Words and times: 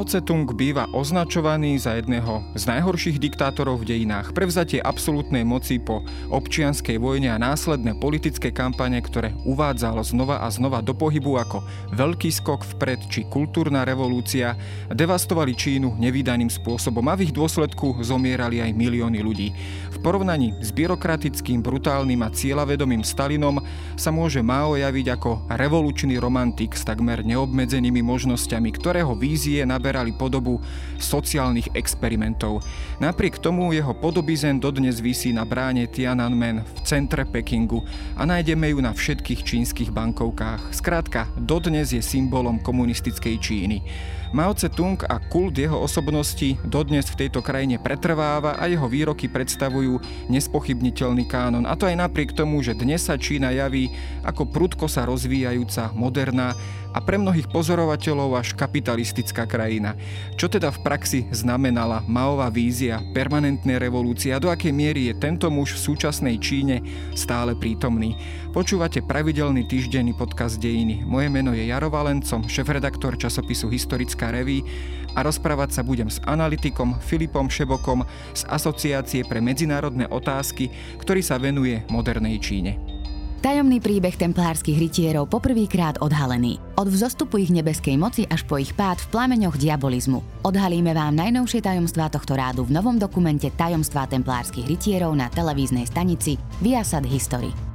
Mao 0.00 0.08
Tse-tung 0.08 0.48
býva 0.56 0.88
označovaný 0.96 1.76
za 1.76 2.00
jedného 2.00 2.40
z 2.56 2.64
najhorších 2.72 3.20
diktátorov 3.20 3.84
v 3.84 3.92
dejinách. 3.92 4.32
Prevzatie 4.32 4.80
absolútnej 4.80 5.44
moci 5.44 5.76
po 5.76 6.00
občianskej 6.32 6.96
vojne 6.96 7.28
a 7.28 7.36
následné 7.36 8.00
politické 8.00 8.48
kampane, 8.48 8.96
ktoré 9.04 9.36
uvádzalo 9.44 10.00
znova 10.00 10.40
a 10.40 10.48
znova 10.48 10.80
do 10.80 10.96
pohybu 10.96 11.36
ako 11.44 11.60
veľký 11.92 12.32
skok 12.32 12.64
vpred 12.64 13.12
či 13.12 13.28
kultúrna 13.28 13.84
revolúcia, 13.84 14.56
devastovali 14.88 15.52
Čínu 15.52 16.00
nevydaným 16.00 16.48
spôsobom 16.48 17.04
a 17.04 17.12
v 17.20 17.28
ich 17.28 17.36
dôsledku 17.36 18.00
zomierali 18.00 18.64
aj 18.64 18.72
milióny 18.72 19.20
ľudí. 19.20 19.52
V 19.92 20.00
porovnaní 20.00 20.56
s 20.64 20.72
byrokratickým, 20.72 21.60
brutálnym 21.60 22.24
a 22.24 22.32
cieľavedomým 22.32 23.04
Stalinom 23.04 23.60
sa 24.00 24.08
môže 24.08 24.40
Mao 24.40 24.80
javiť 24.80 25.06
ako 25.12 25.44
revolučný 25.52 26.16
romantik 26.16 26.72
s 26.72 26.88
takmer 26.88 27.20
neobmedzenými 27.20 28.00
možnosťami, 28.00 28.72
ktorého 28.80 29.12
vízie 29.12 29.60
naberali 29.90 30.14
podobu 30.14 30.62
sociálnych 31.02 31.74
experimentov. 31.74 32.62
Napriek 33.02 33.42
tomu 33.42 33.74
jeho 33.74 33.90
podobizen 33.90 34.62
dodnes 34.62 35.02
visí 35.02 35.34
na 35.34 35.42
bráne 35.42 35.90
Tiananmen 35.90 36.62
v 36.62 36.78
centre 36.86 37.26
Pekingu 37.26 37.82
a 38.14 38.22
nájdeme 38.22 38.70
ju 38.70 38.78
na 38.78 38.94
všetkých 38.94 39.42
čínskych 39.42 39.90
bankovkách. 39.90 40.70
Skrátka, 40.70 41.26
dodnes 41.34 41.90
je 41.90 41.98
symbolom 41.98 42.62
komunistickej 42.62 43.42
Číny. 43.42 43.82
Mao 44.30 44.54
Tse-tung 44.54 44.94
a 45.10 45.18
kult 45.18 45.58
jeho 45.58 45.74
osobnosti 45.74 46.54
dodnes 46.62 47.10
v 47.10 47.26
tejto 47.26 47.42
krajine 47.42 47.82
pretrváva 47.82 48.62
a 48.62 48.70
jeho 48.70 48.86
výroky 48.86 49.26
predstavujú 49.26 49.98
nespochybniteľný 50.30 51.26
kánon. 51.26 51.66
A 51.66 51.74
to 51.74 51.90
aj 51.90 51.98
napriek 51.98 52.30
tomu, 52.30 52.62
že 52.62 52.78
dnes 52.78 53.02
sa 53.02 53.18
Čína 53.18 53.50
javí 53.50 53.90
ako 54.22 54.46
prudko 54.46 54.86
sa 54.86 55.02
rozvíjajúca, 55.02 55.90
moderná 55.98 56.54
a 56.90 56.98
pre 56.98 57.16
mnohých 57.18 57.50
pozorovateľov 57.50 58.38
až 58.38 58.54
kapitalistická 58.58 59.46
krajina. 59.46 59.94
Čo 60.34 60.50
teda 60.50 60.74
v 60.74 60.82
praxi 60.82 61.20
znamenala 61.30 62.02
Maová 62.06 62.50
vízia 62.50 63.02
permanentnej 63.14 63.78
revolúcie 63.78 64.34
a 64.34 64.42
do 64.42 64.50
akej 64.50 64.74
miery 64.74 65.10
je 65.10 65.14
tento 65.18 65.46
muž 65.48 65.78
v 65.78 65.92
súčasnej 65.92 66.36
Číne 66.42 66.82
stále 67.14 67.54
prítomný. 67.54 68.18
Počúvate 68.50 69.02
pravidelný 69.06 69.66
týždenný 69.70 70.10
podcast 70.14 70.58
Dejiny. 70.58 71.06
Moje 71.06 71.30
meno 71.30 71.54
je 71.54 71.70
Jaro 71.70 71.86
Valencom, 71.86 72.50
šefredaktor 72.50 73.14
časopisu 73.14 73.70
Historická 73.70 74.34
reví 74.34 74.66
a 75.14 75.22
rozprávať 75.26 75.78
sa 75.78 75.82
budem 75.82 76.10
s 76.10 76.22
analytikom 76.26 76.98
Filipom 77.02 77.50
Šebokom 77.50 78.06
z 78.34 78.42
Asociácie 78.46 79.26
pre 79.26 79.42
medzinárodné 79.42 80.06
otázky, 80.10 80.70
ktorý 80.98 81.22
sa 81.22 81.38
venuje 81.38 81.82
modernej 81.90 82.38
Číne. 82.38 82.99
Tajomný 83.40 83.80
príbeh 83.80 84.20
templárskych 84.20 84.76
rytierov 84.76 85.32
poprvýkrát 85.32 85.96
odhalený. 86.04 86.60
Od 86.76 86.84
vzostupu 86.84 87.40
ich 87.40 87.48
nebeskej 87.48 87.96
moci 87.96 88.28
až 88.28 88.44
po 88.44 88.60
ich 88.60 88.76
pád 88.76 89.00
v 89.00 89.16
plameňoch 89.16 89.56
diabolizmu. 89.56 90.44
Odhalíme 90.44 90.92
vám 90.92 91.16
najnovšie 91.16 91.64
tajomstvá 91.64 92.12
tohto 92.12 92.36
rádu 92.36 92.68
v 92.68 92.76
novom 92.76 93.00
dokumente 93.00 93.48
Tajomstvá 93.48 94.12
templárskych 94.12 94.68
rytierov 94.68 95.16
na 95.16 95.32
televíznej 95.32 95.88
stanici 95.88 96.36
Viasat 96.60 97.08
History. 97.08 97.69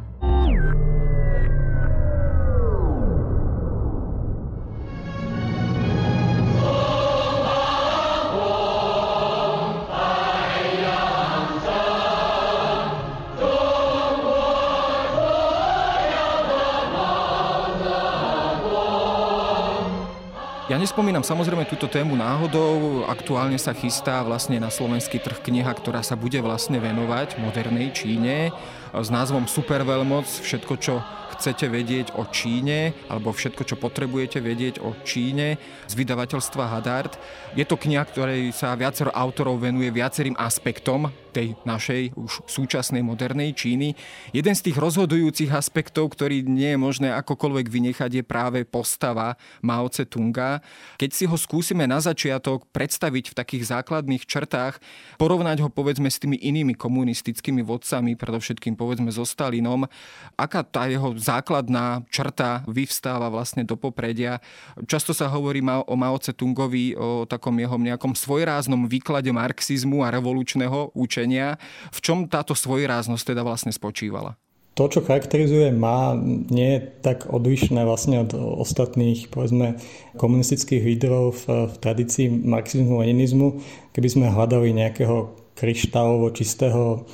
Ja 20.75 20.83
nespomínam 20.83 21.23
samozrejme 21.23 21.71
túto 21.71 21.87
tému 21.87 22.19
náhodou. 22.19 23.07
Aktuálne 23.07 23.55
sa 23.55 23.71
chystá 23.71 24.19
vlastne 24.27 24.59
na 24.59 24.67
slovenský 24.67 25.23
trh 25.23 25.39
kniha, 25.39 25.71
ktorá 25.71 26.03
sa 26.03 26.19
bude 26.19 26.35
vlastne 26.43 26.83
venovať 26.83 27.39
modernej 27.39 27.95
Číne 27.95 28.51
s 28.91 29.07
názvom 29.07 29.47
Superveľmoc. 29.47 30.27
Všetko, 30.27 30.73
čo 30.75 30.99
chcete 31.31 31.71
vedieť 31.71 32.19
o 32.19 32.27
Číne 32.27 32.91
alebo 33.07 33.31
všetko, 33.31 33.63
čo 33.63 33.79
potrebujete 33.79 34.43
vedieť 34.43 34.83
o 34.83 34.91
Číne 35.07 35.55
z 35.87 35.93
vydavateľstva 35.95 36.67
Hadard. 36.67 37.15
Je 37.55 37.63
to 37.63 37.79
kniha, 37.79 38.03
ktorej 38.11 38.51
sa 38.51 38.75
viacero 38.75 39.15
autorov 39.15 39.63
venuje 39.63 39.87
viacerým 39.95 40.35
aspektom 40.35 41.07
tej 41.35 41.59
našej 41.67 42.15
už 42.15 42.47
súčasnej 42.47 43.03
modernej 43.03 43.51
Číny. 43.51 43.91
Jeden 44.31 44.55
z 44.55 44.71
tých 44.71 44.79
rozhodujúcich 44.79 45.51
aspektov, 45.51 46.15
ktorý 46.15 46.47
nie 46.47 46.71
je 46.71 46.79
možné 46.79 47.11
akokoľvek 47.11 47.67
vynechať, 47.67 48.11
je 48.15 48.23
práve 48.23 48.63
postava 48.63 49.35
Mao 49.59 49.91
Tse 49.91 50.07
Tunga. 50.07 50.63
Keď 50.95 51.09
si 51.11 51.27
ho 51.27 51.35
skúsime 51.35 51.83
na 51.83 51.99
začiatok 51.99 52.71
predstaviť 52.71 53.35
v 53.35 53.37
takých 53.37 53.63
základných 53.67 54.23
črtách, 54.23 54.79
porovnať 55.19 55.67
ho 55.67 55.67
povedzme 55.67 56.07
s 56.07 56.23
tými 56.23 56.39
inými 56.39 56.71
komunistickými 56.79 57.59
vodcami, 57.67 58.15
predovšetkým 58.15 58.79
povedzme 58.79 59.11
so 59.11 59.27
Stalinom, 59.27 59.91
aká 60.39 60.63
tá 60.63 60.87
jeho 60.87 61.19
základná 61.19 62.07
črta 62.07 62.63
vyvstáva 62.63 63.27
vlastne 63.27 63.67
do 63.67 63.75
popredia. 63.75 64.39
Často 64.87 65.11
sa 65.11 65.27
hovorí 65.27 65.59
o 65.59 65.95
Mao 65.99 66.15
Tse 66.15 66.31
Tungovi, 66.31 66.95
o 66.95 67.27
takom 67.27 67.59
jeho 67.59 67.75
nejakom 67.75 68.15
svojráznom 68.15 68.87
výklade 68.87 69.35
marxizmu 69.35 69.99
a 70.05 70.13
revolučného 70.15 70.95
učenia 70.95 71.24
riešenia. 71.25 71.57
V 71.89 71.99
čom 72.01 72.29
táto 72.29 72.53
svojráznosť 72.53 73.33
teda 73.33 73.41
vlastne 73.41 73.73
spočívala? 73.73 74.37
To, 74.75 74.91
čo 74.91 74.99
charakterizuje 75.07 75.71
má, 75.71 76.11
nie 76.51 76.75
je 76.75 76.79
tak 76.99 77.31
odlišné 77.31 77.87
vlastne 77.87 78.27
od 78.27 78.35
ostatných, 78.35 79.31
povedzme, 79.31 79.79
komunistických 80.19 80.83
lídrov 80.83 81.31
v, 81.31 81.71
v 81.71 81.75
tradícii 81.79 82.27
marxizmu, 82.27 82.99
leninizmu. 82.99 83.63
Keby 83.95 84.07
sme 84.11 84.35
hľadali 84.35 84.75
nejakého 84.75 85.31
kryštálovo 85.55 86.27
čistého 86.35 87.07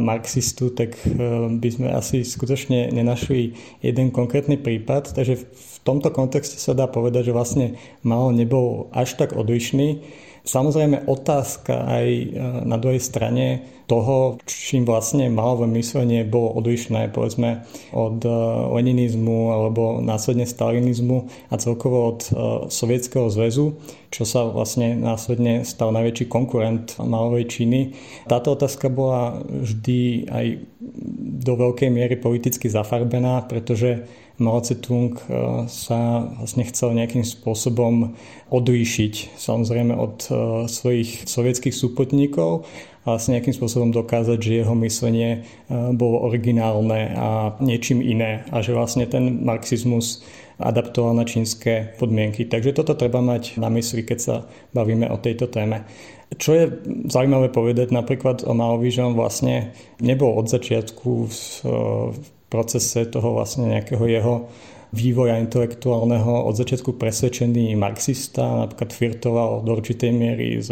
marxistu, 0.00 0.72
tak 0.72 0.96
by 1.60 1.68
sme 1.68 1.92
asi 1.92 2.24
skutočne 2.24 2.88
nenašli 2.88 3.52
jeden 3.84 4.08
konkrétny 4.08 4.56
prípad. 4.56 5.12
Takže 5.12 5.44
v 5.44 5.76
tomto 5.84 6.08
kontexte 6.08 6.56
sa 6.56 6.72
dá 6.72 6.88
povedať, 6.88 7.28
že 7.28 7.36
vlastne 7.36 7.66
Mao 8.00 8.32
nebol 8.32 8.88
až 8.96 9.20
tak 9.20 9.36
odlišný 9.36 10.00
Samozrejme 10.44 11.08
otázka 11.08 11.88
aj 11.88 12.08
e, 12.12 12.26
na 12.68 12.76
druhej 12.76 13.00
strane 13.00 13.64
toho, 13.88 14.36
čím 14.44 14.84
vlastne 14.84 15.32
malové 15.32 15.64
myslenie 15.80 16.20
bolo 16.20 16.52
odlišné 16.60 17.16
povedzme 17.16 17.64
od 17.96 18.20
e, 18.20 18.28
leninizmu 18.76 19.56
alebo 19.56 20.04
následne 20.04 20.44
stalinizmu 20.44 21.32
a 21.48 21.54
celkovo 21.56 22.12
od 22.12 22.20
e, 22.28 22.30
Sovietskeho 22.68 23.32
zväzu, 23.32 23.80
čo 24.12 24.28
sa 24.28 24.44
vlastne 24.44 24.92
následne 24.92 25.64
stal 25.64 25.96
najväčší 25.96 26.28
konkurent 26.28 26.92
malovej 27.00 27.48
Číny. 27.48 27.96
Táto 28.28 28.52
otázka 28.52 28.92
bola 28.92 29.40
vždy 29.48 30.28
aj 30.28 30.46
do 31.40 31.52
veľkej 31.56 31.88
miery 31.88 32.20
politicky 32.20 32.68
zafarbená, 32.68 33.48
pretože 33.48 34.04
Mao 34.38 34.58
Tse-tung 34.58 35.14
eh, 35.14 35.66
sa 35.70 36.26
vlastne 36.42 36.66
chcel 36.66 36.98
nejakým 36.98 37.22
spôsobom 37.22 38.18
odlíšiť 38.50 39.38
samozrejme 39.38 39.94
od 39.94 40.16
eh, 40.26 40.34
svojich 40.66 41.30
sovietských 41.30 41.74
súpotníkov 41.74 42.66
a 43.06 43.14
vlastne 43.14 43.38
nejakým 43.38 43.54
spôsobom 43.54 43.94
dokázať, 43.94 44.38
že 44.42 44.60
jeho 44.66 44.74
myslenie 44.82 45.30
eh, 45.38 45.74
bolo 45.94 46.26
originálne 46.26 47.14
a 47.14 47.28
niečím 47.62 48.02
iné 48.02 48.42
a 48.50 48.58
že 48.58 48.74
vlastne 48.74 49.06
ten 49.06 49.46
marxizmus 49.46 50.26
adaptoval 50.58 51.18
na 51.18 51.26
čínske 51.26 51.94
podmienky. 51.98 52.46
Takže 52.46 52.74
toto 52.74 52.94
treba 52.94 53.18
mať 53.18 53.58
na 53.58 53.70
mysli, 53.74 54.06
keď 54.06 54.18
sa 54.18 54.36
bavíme 54.70 55.10
o 55.10 55.18
tejto 55.18 55.50
téme. 55.50 55.82
Čo 56.34 56.50
je 56.54 56.64
zaujímavé 57.10 57.50
povedať 57.50 57.94
napríklad 57.94 58.42
o 58.46 58.54
Maovi, 58.54 58.90
že 58.90 59.02
on 59.02 59.14
vlastne 59.18 59.74
nebol 60.02 60.34
od 60.34 60.50
začiatku 60.50 61.10
v 61.26 61.38
procese 62.54 63.10
toho 63.10 63.34
vlastne 63.34 63.74
nejakého 63.74 64.06
jeho 64.06 64.34
vývoja 64.94 65.42
intelektuálneho 65.42 66.46
od 66.46 66.54
začiatku 66.54 66.94
presvedčený 66.94 67.74
marxista, 67.74 68.62
napríklad 68.62 68.94
flirtoval 68.94 69.66
do 69.66 69.74
určitej 69.74 70.14
miery 70.14 70.62
s 70.62 70.70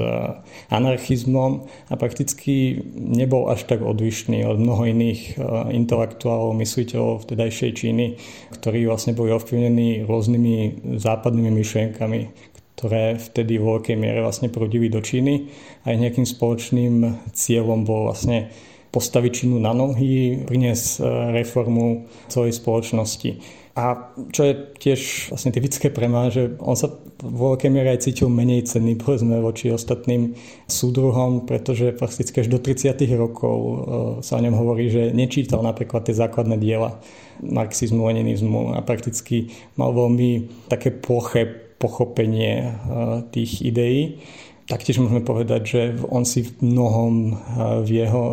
anarchizmom 0.70 1.66
a 1.90 1.94
prakticky 1.98 2.78
nebol 2.94 3.50
až 3.50 3.66
tak 3.66 3.82
odlišný 3.82 4.46
od 4.46 4.62
mnoho 4.62 4.86
iných 4.86 5.20
e, 5.26 5.74
intelektuálov, 5.74 6.54
mysliteľov 6.54 7.26
vtedajšej 7.26 7.70
Číny, 7.74 8.06
ktorí 8.54 8.86
vlastne 8.86 9.18
boli 9.18 9.34
ovplyvnení 9.34 10.06
rôznymi 10.06 10.54
západnými 11.02 11.50
myšlienkami, 11.50 12.20
ktoré 12.78 13.18
vtedy 13.18 13.58
vo 13.58 13.78
veľkej 13.78 13.96
miere 13.98 14.22
vlastne 14.22 14.46
prúdili 14.54 14.86
do 14.86 15.02
Číny 15.02 15.50
a 15.82 15.98
nejakým 15.98 16.24
spoločným 16.26 17.26
cieľom 17.34 17.82
bol 17.82 18.06
vlastne 18.06 18.54
postaviť 18.92 19.32
Čínu 19.32 19.56
na 19.56 19.72
nohy, 19.72 20.44
priniesť 20.44 21.00
e, 21.00 21.02
reformu 21.42 22.06
celej 22.28 22.60
spoločnosti. 22.60 23.40
A 23.72 24.12
čo 24.36 24.44
je 24.44 24.52
tiež 24.76 25.32
vlastne 25.32 25.48
typické 25.48 25.88
pre 25.88 26.04
ma, 26.04 26.28
že 26.28 26.60
on 26.60 26.76
sa 26.76 26.92
vo 27.24 27.56
veľkej 27.56 27.72
miere 27.72 27.96
aj 27.96 28.04
cítil 28.04 28.28
menej 28.28 28.68
cenný 28.68 29.00
povedzme 29.00 29.40
voči 29.40 29.72
ostatným 29.72 30.36
súdruhom, 30.68 31.48
pretože 31.48 31.96
prakticky 31.96 32.44
až 32.44 32.52
do 32.52 32.60
30 32.60 32.92
rokov 33.16 33.56
e, 33.56 33.76
sa 34.20 34.36
o 34.36 34.44
ňom 34.44 34.54
hovorí, 34.60 34.92
že 34.92 35.16
nečítal 35.16 35.64
napríklad 35.64 36.04
tie 36.04 36.12
základné 36.12 36.60
diela 36.60 37.00
marxizmu, 37.40 38.04
leninizmu 38.12 38.76
a 38.76 38.84
prakticky 38.84 39.48
mal 39.80 39.96
veľmi 39.96 40.52
také 40.68 40.92
ploché 40.92 41.48
pochopenie 41.82 42.78
tých 43.34 43.66
ideí. 43.66 44.22
Taktiež 44.62 45.02
môžeme 45.02 45.26
povedať, 45.26 45.62
že 45.66 45.80
on 46.06 46.22
si 46.22 46.46
v 46.46 46.70
mnohom 46.70 47.34
v 47.82 47.88
jeho, 47.90 48.24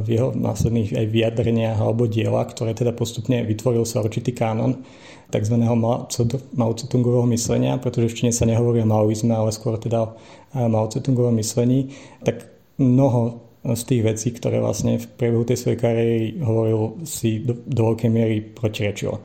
v 0.00 0.08
jeho 0.08 0.28
následných 0.32 0.96
aj 0.96 1.06
vyjadreniach 1.12 1.76
alebo 1.76 2.08
diela, 2.08 2.40
ktoré 2.48 2.72
teda 2.72 2.96
postupne 2.96 3.44
vytvoril 3.44 3.84
sa 3.84 4.00
určitý 4.00 4.32
kánon, 4.32 4.80
tzv. 5.28 5.56
Mao 5.60 7.24
myslenia, 7.28 7.76
pretože 7.78 8.10
v 8.10 8.16
Číne 8.16 8.32
sa 8.32 8.48
nehovorí 8.48 8.80
o 8.80 8.88
maoizme, 8.88 9.34
ale 9.34 9.50
skôr 9.52 9.76
teda 9.76 10.08
o 10.08 10.68
Mao 10.70 10.86
Tse-tungovom 10.86 11.34
myslení, 11.36 11.92
tak 12.22 12.48
mnoho 12.78 13.44
z 13.64 13.82
tých 13.88 14.02
vecí, 14.04 14.28
ktoré 14.36 14.60
vlastne 14.60 15.00
v 15.00 15.06
priebehu 15.16 15.48
tej 15.48 15.56
svojej 15.56 15.78
kariéry 15.80 16.36
hovoril, 16.44 17.00
si 17.08 17.40
do, 17.40 17.56
do 17.64 17.92
veľkej 17.92 18.10
miery 18.12 18.44
protirečilo. 18.44 19.24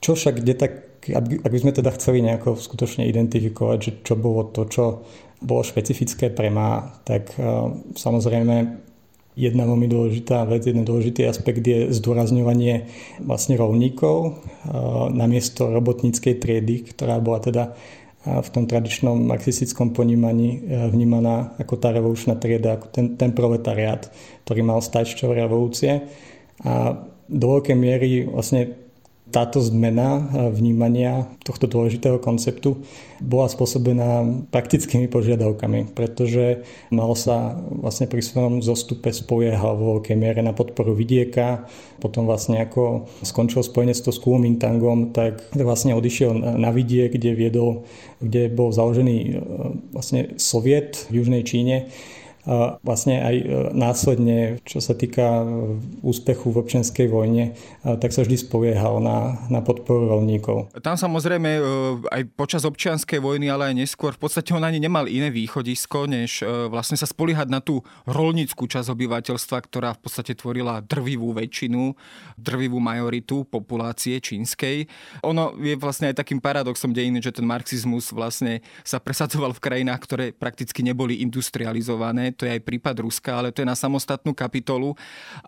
Čo 0.00 0.16
však, 0.16 0.40
kde 0.40 0.54
tak, 0.56 0.72
ak 1.12 1.50
by 1.52 1.58
sme 1.60 1.76
teda 1.76 1.92
chceli 1.92 2.24
nejako 2.24 2.56
skutočne 2.56 3.04
identifikovať, 3.04 3.78
že 3.78 3.92
čo 4.00 4.16
bolo 4.16 4.48
to, 4.48 4.64
čo 4.64 5.04
bolo 5.46 5.62
špecifické 5.62 6.34
pre 6.34 6.50
má, 6.50 6.98
tak 7.06 7.30
uh, 7.38 7.70
samozrejme 7.94 8.82
jedna 9.38 9.62
veľmi 9.62 9.86
dôležitá 9.86 10.42
vec, 10.50 10.66
jeden 10.66 10.82
dôležitý 10.82 11.22
aspekt 11.30 11.62
je 11.62 11.94
zdôrazňovanie 11.94 12.90
vlastne 13.22 13.54
rovníkov 13.54 14.16
uh, 14.26 15.06
namiesto 15.14 15.70
robotníckej 15.70 16.42
triedy, 16.42 16.82
ktorá 16.90 17.22
bola 17.22 17.38
teda 17.38 17.64
v 18.26 18.48
tom 18.50 18.66
tradičnom 18.66 19.22
marxistickom 19.22 19.94
ponímaní 19.94 20.66
vnímaná 20.90 21.54
ako 21.62 21.78
tá 21.78 21.94
revolučná 21.94 22.34
trieda, 22.34 22.74
ako 22.74 22.90
ten, 22.90 23.06
ten 23.14 23.30
proletariát, 23.30 24.10
ktorý 24.42 24.66
mal 24.66 24.82
stať 24.82 25.14
čo 25.14 25.30
revolúcie. 25.30 26.10
A 26.66 27.06
do 27.30 27.46
veľkej 27.54 27.76
miery 27.78 28.26
vlastne 28.26 28.85
táto 29.36 29.60
zmena 29.60 30.24
vnímania 30.48 31.28
tohto 31.44 31.68
dôležitého 31.68 32.16
konceptu 32.16 32.80
bola 33.20 33.52
spôsobená 33.52 34.24
praktickými 34.48 35.12
požiadavkami, 35.12 35.92
pretože 35.92 36.64
malo 36.88 37.12
sa 37.12 37.52
vlastne 37.68 38.08
pri 38.08 38.24
svojom 38.24 38.64
zostupe 38.64 39.12
spoliehal 39.12 39.76
vo 39.76 40.00
veľkej 40.00 40.16
miere 40.16 40.40
na 40.40 40.56
podporu 40.56 40.96
vidieka, 40.96 41.68
potom 42.00 42.24
vlastne 42.24 42.64
ako 42.64 43.12
skončil 43.20 43.60
spojenectvo 43.60 44.08
s 44.08 44.22
Kuomintangom, 44.24 45.12
tak 45.12 45.44
vlastne 45.52 45.92
odišiel 45.92 46.56
na 46.56 46.72
vidiek, 46.72 47.12
kde 47.12 47.36
viedol, 47.36 47.84
kde 48.24 48.48
bol 48.48 48.72
založený 48.72 49.16
e, 49.20 49.32
vlastne 49.92 50.32
soviet 50.40 51.12
v 51.12 51.20
Južnej 51.20 51.44
Číne 51.44 51.92
vlastne 52.86 53.18
aj 53.18 53.36
e, 53.42 53.44
následne, 53.74 54.62
čo 54.62 54.78
sa 54.78 54.94
týka 54.94 55.42
e, 55.42 55.46
úspechu 56.06 56.54
v 56.54 56.62
občianskej 56.62 57.10
vojne, 57.10 57.58
e, 57.82 57.98
tak 57.98 58.14
sa 58.14 58.22
vždy 58.22 58.38
spoliehal 58.38 59.02
na, 59.02 59.42
na 59.50 59.58
podporu 59.66 60.06
rolníkov. 60.06 60.70
Tam 60.78 60.94
samozrejme 60.94 61.58
aj 62.06 62.22
počas 62.38 62.62
občianskej 62.62 63.18
vojny, 63.18 63.50
ale 63.50 63.74
aj 63.74 63.82
neskôr, 63.82 64.14
v 64.14 64.22
podstate 64.22 64.54
on 64.54 64.62
ani 64.62 64.78
nemal 64.78 65.10
iné 65.10 65.34
východisko, 65.34 66.06
než 66.06 66.46
vlastne 66.70 66.94
sa 66.94 67.10
spoliehať 67.10 67.50
na 67.50 67.58
tú 67.58 67.82
rolníckú 68.06 68.70
časť 68.70 68.94
obyvateľstva, 68.94 69.58
ktorá 69.66 69.90
v 69.98 70.00
podstate 70.06 70.38
tvorila 70.38 70.78
drvivú 70.86 71.34
väčšinu, 71.34 71.98
drvivú 72.38 72.78
majoritu 72.78 73.42
populácie 73.42 74.22
čínskej. 74.22 74.86
Ono 75.26 75.58
je 75.58 75.74
vlastne 75.74 76.14
aj 76.14 76.22
takým 76.22 76.38
paradoxom 76.38 76.94
dejiny, 76.94 77.18
že 77.18 77.34
ten 77.34 77.46
marxizmus 77.48 78.14
vlastne 78.14 78.62
sa 78.86 79.02
presadzoval 79.02 79.50
v 79.56 79.64
krajinách, 79.64 80.00
ktoré 80.06 80.24
prakticky 80.30 80.86
neboli 80.86 81.18
industrializované 81.24 82.35
to 82.36 82.44
je 82.44 82.60
aj 82.60 82.62
prípad 82.62 83.00
Ruska, 83.00 83.40
ale 83.40 83.50
to 83.50 83.64
je 83.64 83.68
na 83.68 83.74
samostatnú 83.74 84.36
kapitolu. 84.36 84.92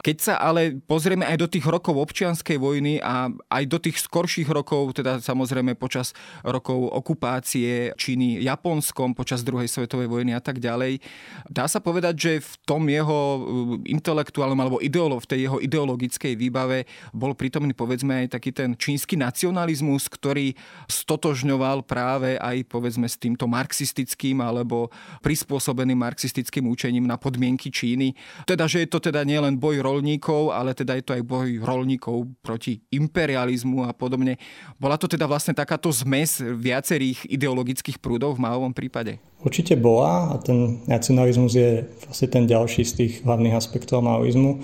Keď 0.00 0.16
sa 0.16 0.34
ale 0.40 0.80
pozrieme 0.80 1.28
aj 1.28 1.36
do 1.36 1.48
tých 1.48 1.68
rokov 1.68 1.94
občianskej 1.94 2.56
vojny 2.56 2.98
a 3.04 3.28
aj 3.28 3.64
do 3.68 3.78
tých 3.78 4.00
skorších 4.00 4.48
rokov, 4.48 4.96
teda 4.96 5.20
samozrejme 5.20 5.76
počas 5.76 6.16
rokov 6.40 6.88
okupácie 6.90 7.92
Číny 7.94 8.40
Japonskom, 8.42 9.12
počas 9.12 9.44
druhej 9.44 9.68
svetovej 9.68 10.08
vojny 10.08 10.32
a 10.32 10.40
tak 10.40 10.58
ďalej, 10.58 11.04
dá 11.52 11.68
sa 11.68 11.78
povedať, 11.84 12.14
že 12.16 12.32
v 12.40 12.52
tom 12.64 12.82
jeho 12.88 13.18
uh, 13.18 13.38
intelektuálnom 13.84 14.58
alebo 14.58 14.80
ideolo, 14.80 15.20
v 15.20 15.28
tej 15.28 15.40
jeho 15.46 15.58
ideologickej 15.60 16.34
výbave 16.34 16.88
bol 17.12 17.36
prítomný 17.36 17.76
povedzme 17.76 18.24
aj 18.24 18.40
taký 18.40 18.50
ten 18.56 18.72
čínsky 18.74 19.20
nacionalizmus, 19.20 20.08
ktorý 20.08 20.56
stotožňoval 20.88 21.84
práve 21.84 22.40
aj 22.40 22.64
povedzme 22.70 23.04
s 23.04 23.20
týmto 23.20 23.44
marxistickým 23.44 24.40
alebo 24.40 24.88
prispôsobeným 25.20 25.98
marxistickým 25.98 26.64
učením 26.78 27.10
na 27.10 27.18
podmienky 27.18 27.74
Číny. 27.74 28.14
Teda, 28.46 28.70
že 28.70 28.86
je 28.86 28.88
to 28.94 29.02
teda 29.02 29.26
nielen 29.26 29.58
boj 29.58 29.82
rolníkov, 29.82 30.54
ale 30.54 30.78
teda 30.78 30.94
je 30.94 31.02
to 31.02 31.18
aj 31.18 31.26
boj 31.26 31.58
rolníkov 31.58 32.30
proti 32.38 32.78
imperializmu 32.94 33.82
a 33.82 33.90
podobne. 33.90 34.38
Bola 34.78 34.94
to 34.94 35.10
teda 35.10 35.26
vlastne 35.26 35.58
takáto 35.58 35.90
zmes 35.90 36.38
viacerých 36.38 37.26
ideologických 37.26 37.98
prúdov 37.98 38.38
v 38.38 38.46
Maovom 38.46 38.70
prípade? 38.70 39.18
Určite 39.42 39.74
bola 39.74 40.30
a 40.30 40.38
ten 40.38 40.86
nacionalizmus 40.86 41.58
je 41.58 41.82
vlastne 42.06 42.30
ten 42.30 42.46
ďalší 42.46 42.86
z 42.86 42.92
tých 42.94 43.12
hlavných 43.26 43.58
aspektov 43.58 44.06
maoizmu. 44.06 44.62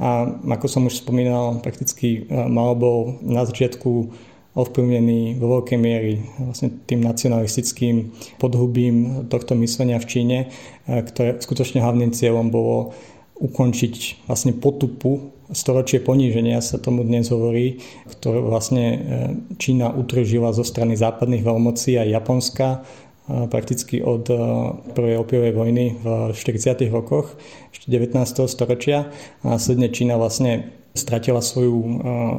A 0.00 0.32
ako 0.56 0.64
som 0.64 0.88
už 0.88 1.04
spomínal, 1.04 1.60
prakticky 1.60 2.24
eh, 2.24 2.48
Mao 2.48 2.72
bol 2.72 3.20
na 3.20 3.44
začiatku 3.44 4.08
ovplyvnený 4.54 5.38
vo 5.38 5.60
veľkej 5.60 5.78
miery 5.78 6.26
vlastne 6.42 6.74
tým 6.90 7.06
nacionalistickým 7.06 8.10
podhubím 8.42 9.26
tohto 9.30 9.54
myslenia 9.54 10.02
v 10.02 10.08
Číne, 10.10 10.38
e, 10.90 11.02
ktoré 11.06 11.38
skutočne 11.38 11.78
hlavným 11.78 12.10
cieľom 12.10 12.50
bolo 12.50 12.90
ukončiť 13.38 14.26
vlastne 14.26 14.52
potupu, 14.58 15.32
storočie 15.54 16.02
poníženia 16.02 16.60
sa 16.60 16.76
tomu 16.82 17.06
dnes 17.06 17.30
hovorí, 17.30 17.78
ktoré 18.10 18.42
vlastne 18.42 18.84
e, 18.90 18.98
Čína 19.62 19.94
utržila 19.94 20.50
zo 20.50 20.66
strany 20.66 20.98
západných 20.98 21.46
veľmocí 21.46 21.94
a 21.94 22.10
Japonska 22.10 22.66
e, 22.74 23.46
prakticky 23.46 24.02
od 24.02 24.26
prvej 24.98 25.14
opiovej 25.14 25.52
vojny 25.54 25.84
v 26.02 26.34
40. 26.34 26.90
rokoch 26.90 27.38
19. 27.86 28.18
storočia. 28.50 29.14
A 29.46 29.54
následne 29.54 29.94
Čína 29.94 30.18
vlastne 30.18 30.79
stratila 30.90 31.38
svoju 31.38 31.76
uh, 31.78 31.92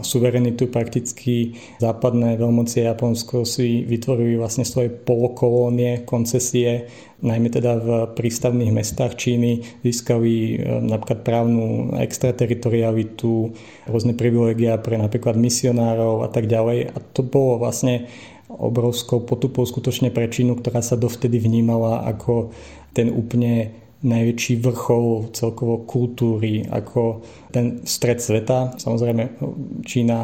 suverenitu 0.03 0.67
prakticky. 0.67 1.55
Západné 1.79 2.35
veľmoci 2.35 2.83
Japonsko 2.83 3.47
si 3.47 3.87
vytvorili 3.87 4.35
vlastne 4.35 4.67
svoje 4.67 4.91
polokolónie, 4.91 6.03
koncesie, 6.03 6.91
najmä 7.23 7.47
teda 7.47 7.79
v 7.79 7.89
prístavných 8.11 8.75
mestách 8.75 9.15
Číny. 9.15 9.63
Získali 9.87 10.59
uh, 10.59 10.83
napríklad 10.83 11.23
právnu 11.23 11.95
extrateritorialitu, 11.95 13.55
rôzne 13.87 14.13
privilegia 14.19 14.75
pre 14.83 14.99
napríklad 14.99 15.39
misionárov 15.39 16.27
a 16.27 16.29
tak 16.29 16.51
ďalej. 16.51 16.91
A 16.91 16.97
to 17.15 17.23
bolo 17.23 17.55
vlastne 17.55 18.11
obrovskou 18.51 19.23
potupou 19.23 19.63
skutočne 19.63 20.11
pre 20.11 20.27
Čínu, 20.27 20.59
ktorá 20.59 20.83
sa 20.83 20.99
dovtedy 20.99 21.39
vnímala 21.39 22.03
ako 22.03 22.51
ten 22.91 23.07
úplne 23.07 23.71
najväčší 24.01 24.65
vrchol 24.65 25.29
celkovo 25.29 25.85
kultúry, 25.85 26.65
ako 26.65 27.21
ten 27.53 27.85
stred 27.85 28.17
sveta. 28.17 28.73
Samozrejme, 28.81 29.37
Čína 29.85 30.19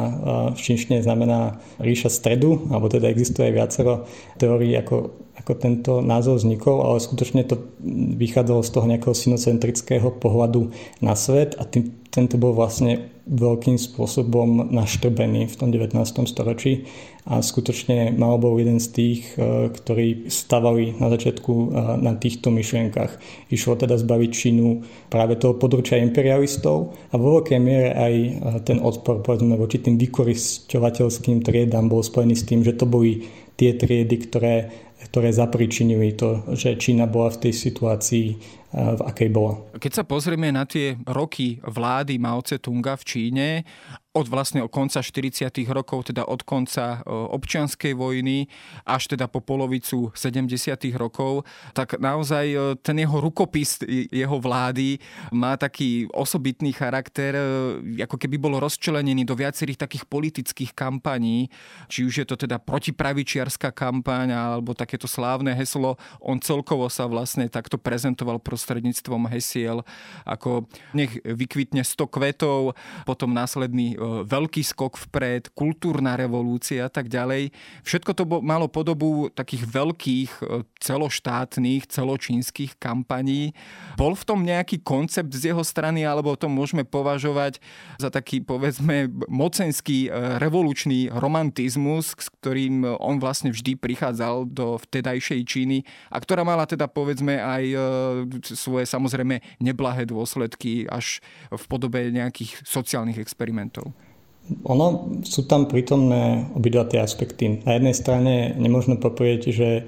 v 0.50 0.58
čínštine 0.58 0.98
znamená 0.98 1.62
ríša 1.78 2.10
stredu, 2.10 2.66
alebo 2.74 2.90
teda 2.90 3.06
existuje 3.06 3.54
viacero 3.54 4.06
teórií, 4.34 4.74
ako, 4.74 5.14
ako 5.48 5.56
tento 5.56 6.04
názov 6.04 6.44
vznikol, 6.44 6.84
ale 6.84 7.00
skutočne 7.00 7.48
to 7.48 7.56
vychádzalo 8.20 8.60
z 8.60 8.68
toho 8.68 8.84
nejakého 8.84 9.16
sinocentrického 9.16 10.12
pohľadu 10.20 10.68
na 11.00 11.16
svet 11.16 11.56
a 11.56 11.64
tým, 11.64 11.88
tento 12.12 12.36
bol 12.36 12.52
vlastne 12.52 13.08
veľkým 13.24 13.80
spôsobom 13.80 14.68
naštrbený 14.68 15.48
v 15.48 15.56
tom 15.56 15.72
19. 15.72 15.96
storočí 16.28 16.84
a 17.24 17.40
skutočne 17.40 18.12
mal 18.12 18.36
bol 18.36 18.60
jeden 18.60 18.76
z 18.76 18.88
tých, 18.92 19.20
e, 19.40 19.72
ktorí 19.72 20.28
stavali 20.28 21.00
na 21.00 21.08
začiatku 21.12 21.52
e, 21.52 21.66
na 22.00 22.12
týchto 22.16 22.52
myšlienkach. 22.52 23.16
Išlo 23.48 23.80
teda 23.80 23.96
zbaviť 23.96 24.30
Čínu 24.32 24.68
práve 25.08 25.40
toho 25.40 25.56
područia 25.56 26.00
imperialistov 26.00 26.92
a 27.08 27.14
vo 27.16 27.40
veľkej 27.40 27.60
miere 27.60 27.96
aj 27.96 28.14
e, 28.16 28.30
ten 28.68 28.80
odpor 28.84 29.24
povedzme 29.24 29.56
voči 29.56 29.80
tým 29.80 29.96
vykorisťovateľským 29.96 31.40
triedám 31.40 31.88
bol 31.88 32.04
spojený 32.04 32.36
s 32.36 32.44
tým, 32.48 32.60
že 32.64 32.76
to 32.76 32.84
boli 32.84 33.28
tie 33.58 33.74
triedy, 33.74 34.16
ktoré 34.30 34.54
ktoré 34.98 35.30
zapričinili 35.30 36.18
to, 36.18 36.42
že 36.58 36.74
Čína 36.74 37.06
bola 37.06 37.30
v 37.30 37.48
tej 37.48 37.54
situácii, 37.54 38.26
v 38.74 39.00
akej 39.00 39.30
bola. 39.32 39.56
Keď 39.80 39.92
sa 39.94 40.04
pozrieme 40.04 40.52
na 40.52 40.68
tie 40.68 40.98
roky 41.08 41.56
vlády 41.64 42.20
Mao 42.20 42.44
Tse-tunga 42.44 43.00
v 43.00 43.04
Číne 43.06 43.48
od 44.18 44.26
vlastne 44.26 44.66
konca 44.66 44.98
40. 44.98 45.46
rokov, 45.70 46.10
teda 46.10 46.26
od 46.26 46.42
konca 46.42 47.06
občianskej 47.06 47.94
vojny 47.94 48.50
až 48.82 49.14
teda 49.14 49.30
po 49.30 49.38
polovicu 49.38 50.10
70. 50.10 50.50
rokov, 50.98 51.46
tak 51.70 51.94
naozaj 52.02 52.46
e, 52.50 52.58
ten 52.82 52.98
jeho 52.98 53.22
rukopis 53.22 53.78
jeho 54.10 54.38
vlády 54.42 54.98
má 55.30 55.54
taký 55.54 56.10
osobitný 56.10 56.74
charakter, 56.74 57.38
e, 57.38 58.02
ako 58.02 58.18
keby 58.18 58.36
bol 58.40 58.58
rozčlenený 58.58 59.22
do 59.22 59.38
viacerých 59.38 59.86
takých 59.86 60.04
politických 60.10 60.74
kampaní, 60.74 61.46
či 61.86 62.02
už 62.02 62.24
je 62.24 62.26
to 62.26 62.34
teda 62.34 62.58
protipravičiarská 62.58 63.70
kampaň 63.70 64.34
alebo 64.34 64.74
takéto 64.74 65.06
slávne 65.06 65.54
heslo, 65.54 65.94
on 66.18 66.42
celkovo 66.42 66.90
sa 66.90 67.06
vlastne 67.06 67.46
takto 67.46 67.78
prezentoval 67.78 68.42
prostredníctvom 68.42 69.30
hesiel, 69.30 69.86
ako 70.26 70.66
nech 70.96 71.14
vykvitne 71.22 71.84
100 71.84 72.08
kvetov, 72.08 72.74
potom 73.04 73.30
následný 73.30 73.94
e, 73.94 73.96
veľký 74.24 74.62
skok 74.64 74.98
vpred, 75.08 75.52
kultúrna 75.52 76.14
revolúcia 76.14 76.86
a 76.86 76.90
tak 76.92 77.10
ďalej. 77.12 77.50
Všetko 77.84 78.10
to 78.14 78.24
malo 78.40 78.66
podobu 78.70 79.28
takých 79.32 79.64
veľkých 79.68 80.30
e, 80.40 80.62
celoštátnych, 80.78 81.90
celočínskych 81.90 82.78
kampaní. 82.78 83.52
Bol 83.98 84.14
v 84.14 84.26
tom 84.26 84.46
nejaký 84.46 84.80
koncept 84.80 85.30
z 85.34 85.52
jeho 85.52 85.62
strany, 85.66 86.06
alebo 86.06 86.38
to 86.38 86.46
môžeme 86.46 86.86
považovať 86.86 87.60
za 87.98 88.08
taký, 88.08 88.40
povedzme, 88.40 89.10
mocenský 89.26 90.10
revolučný 90.38 91.10
romantizmus, 91.10 92.14
s 92.14 92.28
ktorým 92.40 92.86
on 92.98 93.18
vlastne 93.18 93.50
vždy 93.50 93.74
prichádzal 93.78 94.48
do 94.48 94.78
vtedajšej 94.78 95.40
Číny 95.44 95.78
a 96.12 96.16
ktorá 96.22 96.46
mala 96.46 96.64
teda 96.68 96.86
povedzme 96.86 97.38
aj 97.40 97.64
e, 97.66 97.76
svoje 98.54 98.86
samozrejme 98.86 99.40
neblahé 99.58 100.06
dôsledky 100.06 100.86
až 100.86 101.18
v 101.50 101.64
podobe 101.66 102.08
nejakých 102.14 102.62
sociálnych 102.62 103.18
experimentov. 103.18 103.92
Ono 104.64 105.18
sú 105.24 105.44
tam 105.44 105.68
prítomné 105.68 106.48
obidva 106.56 106.88
tie 106.88 107.04
aspekty. 107.04 107.60
Na 107.68 107.76
jednej 107.76 107.94
strane 107.96 108.34
nemôžno 108.56 108.96
poprieť, 108.96 109.52
že 109.52 109.68
e, 109.70 109.82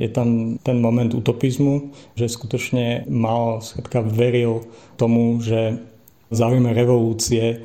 je 0.00 0.08
tam 0.08 0.56
ten 0.60 0.80
moment 0.80 1.12
utopizmu, 1.12 1.92
že 2.16 2.32
skutočne 2.32 3.04
mal, 3.08 3.60
skratka 3.60 4.00
veril 4.00 4.64
tomu, 4.96 5.40
že 5.44 5.78
záujme 6.32 6.72
revolúcie 6.72 7.62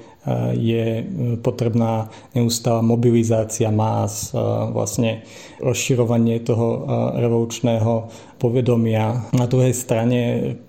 je 0.54 0.86
e, 1.00 1.04
potrebná 1.42 2.10
neustála 2.36 2.82
mobilizácia 2.82 3.72
más, 3.72 4.32
e, 4.32 4.38
vlastne 4.72 5.24
rozširovanie 5.60 6.42
toho 6.46 6.68
e, 6.68 6.80
revolučného 7.20 7.94
povedomia. 8.40 9.28
Na 9.36 9.46
druhej 9.46 9.76
strane 9.76 10.20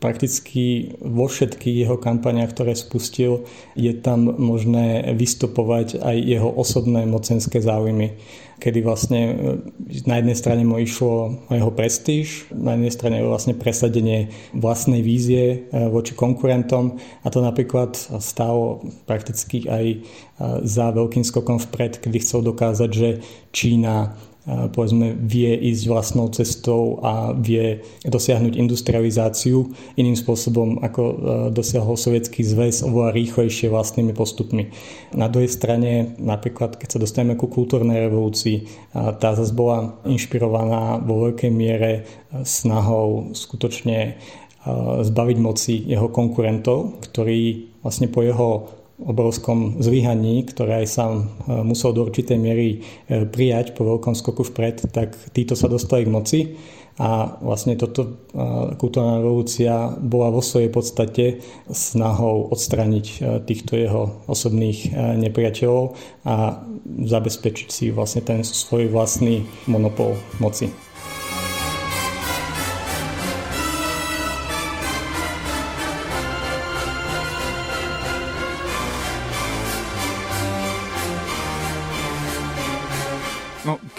prakticky 0.02 0.96
vo 0.98 1.30
všetkých 1.30 1.86
jeho 1.86 1.96
kampaniach, 1.96 2.50
ktoré 2.50 2.74
spustil, 2.74 3.46
je 3.78 3.94
tam 3.94 4.26
možné 4.26 5.14
vystupovať 5.14 6.02
aj 6.02 6.16
jeho 6.18 6.50
osobné 6.50 7.06
mocenské 7.06 7.62
záujmy 7.62 8.18
kedy 8.60 8.84
vlastne 8.84 9.20
e, 9.20 9.34
na 10.04 10.20
jednej 10.20 10.36
strane 10.36 10.62
mu 10.68 10.76
išlo 10.76 11.40
o 11.48 11.52
jeho 11.52 11.72
prestíž, 11.72 12.52
na 12.52 12.76
jednej 12.76 12.92
strane 12.92 13.16
vlastne 13.24 13.56
presadenie 13.56 14.28
vlastnej 14.52 15.00
vízie 15.00 15.66
e, 15.72 15.88
voči 15.88 16.12
konkurentom. 16.12 17.00
A 17.24 17.26
to 17.32 17.40
napríklad 17.40 17.96
stálo 18.20 18.84
prakticky 19.08 19.64
aj 19.64 19.84
e, 19.88 19.98
za 20.68 20.92
veľkým 20.92 21.24
skokom 21.24 21.56
vpred, 21.56 22.04
kedy 22.04 22.20
chcel 22.20 22.44
dokázať, 22.44 22.90
že 22.92 23.08
Čína 23.50 24.14
povedzme 24.49 25.12
vie 25.20 25.52
ísť 25.52 25.85
vlastnou 25.85 26.32
cestou 26.32 26.97
a 27.04 27.37
vie 27.37 27.85
dosiahnuť 28.09 28.56
industrializáciu 28.56 29.68
iným 30.00 30.16
spôsobom, 30.16 30.80
ako 30.80 31.02
e, 31.04 31.14
dosiahol 31.52 32.00
sovietský 32.00 32.40
zväz 32.40 32.80
oveľa 32.80 33.12
rýchlejšie 33.12 33.68
vlastnými 33.68 34.16
postupmi. 34.16 34.73
Na 35.12 35.28
druhej 35.28 35.52
strane, 35.52 36.16
napríklad 36.16 36.80
keď 36.80 36.88
sa 36.88 37.02
dostaneme 37.02 37.37
ku 37.37 37.52
kultúrnej 37.52 38.09
revolúcii, 38.09 38.64
tá 38.94 39.37
zase 39.37 39.52
bola 39.52 40.00
inšpirovaná 40.09 40.99
vo 41.04 41.28
veľkej 41.28 41.52
miere 41.52 41.92
e, 41.92 42.00
snahou 42.40 43.37
skutočne 43.37 43.99
e, 44.00 44.12
zbaviť 45.04 45.37
moci 45.37 45.85
jeho 45.85 46.09
konkurentov, 46.09 46.97
ktorí 47.04 47.70
vlastne 47.85 48.09
po 48.09 48.25
jeho 48.25 48.79
obrovskom 49.04 49.80
zlyhaní, 49.80 50.45
ktoré 50.45 50.85
aj 50.85 50.88
sám 50.88 51.12
e, 51.21 51.25
musel 51.64 51.97
do 51.97 52.04
určitej 52.04 52.38
miery 52.38 52.69
e, 53.09 53.25
prijať 53.25 53.73
po 53.73 53.88
veľkom 53.88 54.12
skoku 54.12 54.45
vpred, 54.45 54.92
tak 54.92 55.16
títo 55.33 55.57
sa 55.57 55.66
dostali 55.73 56.04
k 56.04 56.12
moci 56.12 56.40
a 57.00 57.40
vlastne 57.40 57.80
toto 57.80 58.04
e, 58.04 58.11
kultúrna 58.76 59.25
revolúcia 59.25 59.95
bola 59.97 60.28
vo 60.28 60.45
svojej 60.45 60.69
podstate 60.69 61.25
snahou 61.73 62.52
odstraniť 62.52 63.07
týchto 63.49 63.78
jeho 63.78 64.26
osobných 64.28 64.92
nepriateľov 65.16 65.97
a 66.28 66.61
zabezpečiť 66.85 67.69
si 67.73 67.85
vlastne 67.88 68.21
ten 68.21 68.45
svoj 68.45 68.92
vlastný 68.92 69.49
monopol 69.64 70.19
moci. 70.42 70.89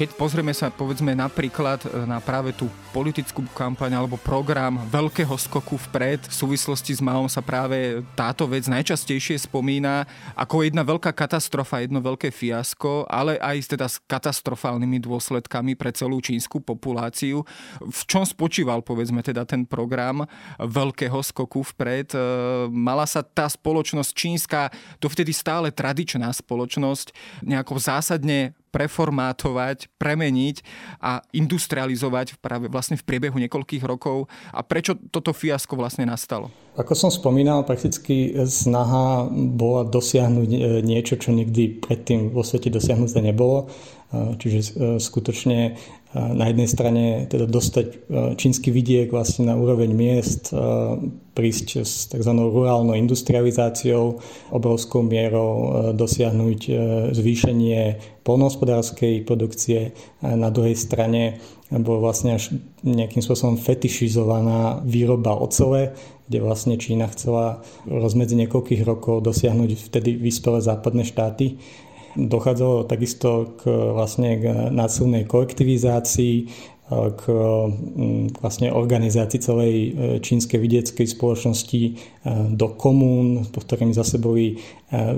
Keď 0.01 0.17
pozrieme 0.17 0.49
sa 0.49 0.73
povedzme 0.73 1.13
napríklad 1.13 1.85
e, 1.85 2.09
na 2.09 2.17
práve 2.17 2.57
tú 2.57 2.65
politickú 2.89 3.45
kampaň 3.53 4.01
alebo 4.01 4.17
program 4.17 4.81
veľkého 4.89 5.37
skoku 5.37 5.77
vpred, 5.77 6.25
v 6.25 6.33
súvislosti 6.33 6.97
s 6.97 7.05
Maom 7.05 7.29
sa 7.29 7.45
práve 7.45 8.01
táto 8.17 8.49
vec 8.49 8.65
najčastejšie 8.65 9.37
spomína 9.45 10.09
ako 10.33 10.65
jedna 10.65 10.81
veľká 10.81 11.13
katastrofa, 11.13 11.85
jedno 11.85 12.01
veľké 12.01 12.33
fiasko, 12.33 13.05
ale 13.13 13.37
aj 13.37 13.77
teda 13.77 13.85
s 13.85 14.01
katastrofálnymi 14.09 15.05
dôsledkami 15.05 15.77
pre 15.77 15.93
celú 15.93 16.17
čínsku 16.17 16.65
populáciu. 16.65 17.45
V 17.77 18.01
čom 18.09 18.25
spočíval 18.25 18.81
povedzme 18.81 19.21
teda 19.21 19.45
ten 19.45 19.69
program 19.69 20.25
veľkého 20.57 21.21
skoku 21.21 21.61
vpred? 21.77 22.17
E, 22.17 22.19
mala 22.73 23.05
sa 23.05 23.21
tá 23.21 23.45
spoločnosť 23.45 24.11
čínska, 24.17 24.73
to 24.97 25.05
vtedy 25.13 25.29
stále 25.29 25.69
tradičná 25.69 26.33
spoločnosť, 26.33 27.13
nejako 27.45 27.77
zásadne 27.77 28.57
preformátovať, 28.71 29.91
premeniť 29.99 30.63
a 31.03 31.21
industrializovať 31.35 32.39
práve 32.39 32.71
vlastne 32.71 32.95
v 32.95 33.05
priebehu 33.05 33.37
niekoľkých 33.37 33.83
rokov. 33.83 34.31
A 34.55 34.63
prečo 34.63 34.95
toto 35.11 35.35
fiasko 35.35 35.75
vlastne 35.75 36.07
nastalo? 36.07 36.49
Ako 36.79 36.95
som 36.95 37.11
spomínal, 37.11 37.67
prakticky 37.67 38.31
snaha 38.47 39.27
bola 39.31 39.83
dosiahnuť 39.83 40.49
e, 40.49 40.59
niečo, 40.81 41.19
čo 41.19 41.35
nikdy 41.35 41.83
predtým 41.83 42.31
vo 42.31 42.47
svete 42.47 42.71
dosiahnuté 42.71 43.19
nebolo. 43.19 43.67
E, 44.11 44.35
čiže 44.35 44.59
e, 44.59 44.69
skutočne 44.99 45.59
na 46.11 46.51
jednej 46.51 46.67
strane 46.67 47.03
teda 47.31 47.47
dostať 47.47 48.11
čínsky 48.35 48.67
vidiek 48.67 49.07
vlastne 49.07 49.47
na 49.47 49.55
úroveň 49.55 49.95
miest, 49.95 50.51
prísť 51.31 51.87
s 51.87 52.11
tzv. 52.11 52.35
rurálnou 52.35 52.99
industrializáciou, 52.99 54.19
obrovskou 54.51 55.07
mierou 55.07 55.71
dosiahnuť 55.95 56.59
zvýšenie 57.15 57.81
polnohospodárskej 58.27 59.23
produkcie. 59.23 59.95
Na 60.19 60.51
druhej 60.51 60.75
strane 60.75 61.39
bola 61.71 62.11
vlastne 62.11 62.35
až 62.35 62.59
nejakým 62.83 63.23
spôsobom 63.23 63.55
fetišizovaná 63.55 64.83
výroba 64.83 65.39
ocele, 65.39 65.95
kde 66.27 66.43
vlastne 66.43 66.75
Čína 66.75 67.07
chcela 67.15 67.63
rozmedzi 67.87 68.35
niekoľkých 68.35 68.83
rokov 68.83 69.23
dosiahnuť 69.23 69.79
vtedy 69.79 70.19
vyspelé 70.19 70.59
západné 70.59 71.07
štáty. 71.07 71.55
Dochádzalo 72.15 72.87
takisto 72.87 73.55
k, 73.59 73.69
vlastne 73.69 74.29
k 74.39 74.43
násilnej 74.71 75.23
kolektivizácii, 75.27 76.35
k 76.91 77.23
vlastne 78.43 78.67
organizácii 78.67 79.39
celej 79.39 79.75
e, 79.75 79.89
čínskej 80.19 80.59
vidieckej 80.59 81.07
spoločnosti 81.07 81.81
e, 81.87 81.91
do 82.51 82.67
komún, 82.75 83.47
po 83.47 83.63
ktorými 83.63 83.95
zase 83.95 84.19
boli 84.19 84.51
e, 84.51 84.55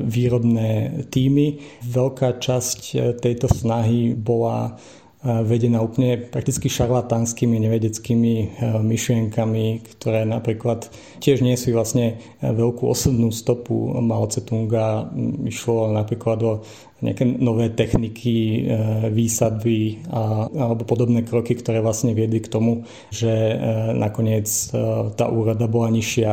výrobné 0.06 1.02
týmy. 1.10 1.58
Veľká 1.82 2.38
časť 2.38 3.18
tejto 3.18 3.50
snahy 3.50 4.14
bola 4.14 4.78
vedená 5.24 5.80
úplne 5.80 6.20
prakticky 6.20 6.68
šarlatánskymi 6.68 7.56
nevedeckými 7.64 8.34
e, 8.36 8.46
myšlienkami, 8.84 9.80
ktoré 9.96 10.28
napríklad 10.28 10.92
tiež 11.24 11.40
nie 11.40 11.56
sú 11.56 11.72
vlastne 11.72 12.20
e, 12.44 12.52
veľkú 12.52 12.84
osobnú 12.84 13.32
stopu 13.32 13.96
Mao 14.04 14.28
Tse-tunga. 14.28 15.08
Išlo 15.48 15.96
napríklad 15.96 16.40
o 16.44 16.54
nejaké 17.04 17.28
nové 17.28 17.68
techniky 17.70 18.36
e, 18.36 18.60
výsadby 19.12 20.08
a, 20.08 20.48
alebo 20.48 20.88
podobné 20.88 21.28
kroky, 21.28 21.60
ktoré 21.60 21.84
vlastne 21.84 22.16
viedli 22.16 22.40
k 22.40 22.48
tomu, 22.48 22.88
že 23.12 23.30
nakoniec 23.94 24.48
tá 25.18 25.26
úrada 25.28 25.68
bola 25.68 25.92
nižšia 25.92 26.32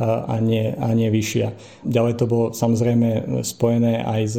a 0.00 0.40
nie, 0.40 0.72
a 0.72 0.88
nie 0.96 1.12
vyššia. 1.12 1.52
Ďalej 1.84 2.14
to 2.16 2.24
bolo 2.24 2.46
samozrejme 2.56 3.42
spojené 3.44 4.00
aj 4.00 4.22
s, 4.24 4.36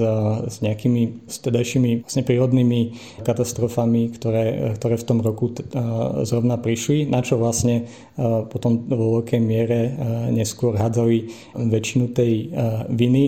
s 0.50 0.56
nejakými 0.66 1.30
stedajšími 1.30 2.10
vlastne 2.10 2.24
prírodnými 2.26 2.82
katastrofami, 3.22 4.10
ktoré, 4.18 4.74
ktoré 4.82 4.96
v 4.98 5.06
tom 5.06 5.22
roku 5.22 5.54
zrovna 6.26 6.58
prišli, 6.58 7.06
na 7.06 7.22
čo 7.22 7.38
vlastne 7.38 7.86
potom 8.50 8.90
vo 8.90 9.22
veľkej 9.22 9.42
miere 9.42 9.94
neskôr 10.34 10.74
hádzali 10.74 11.30
väčšinu 11.54 12.06
tej 12.18 12.50
viny 12.90 13.24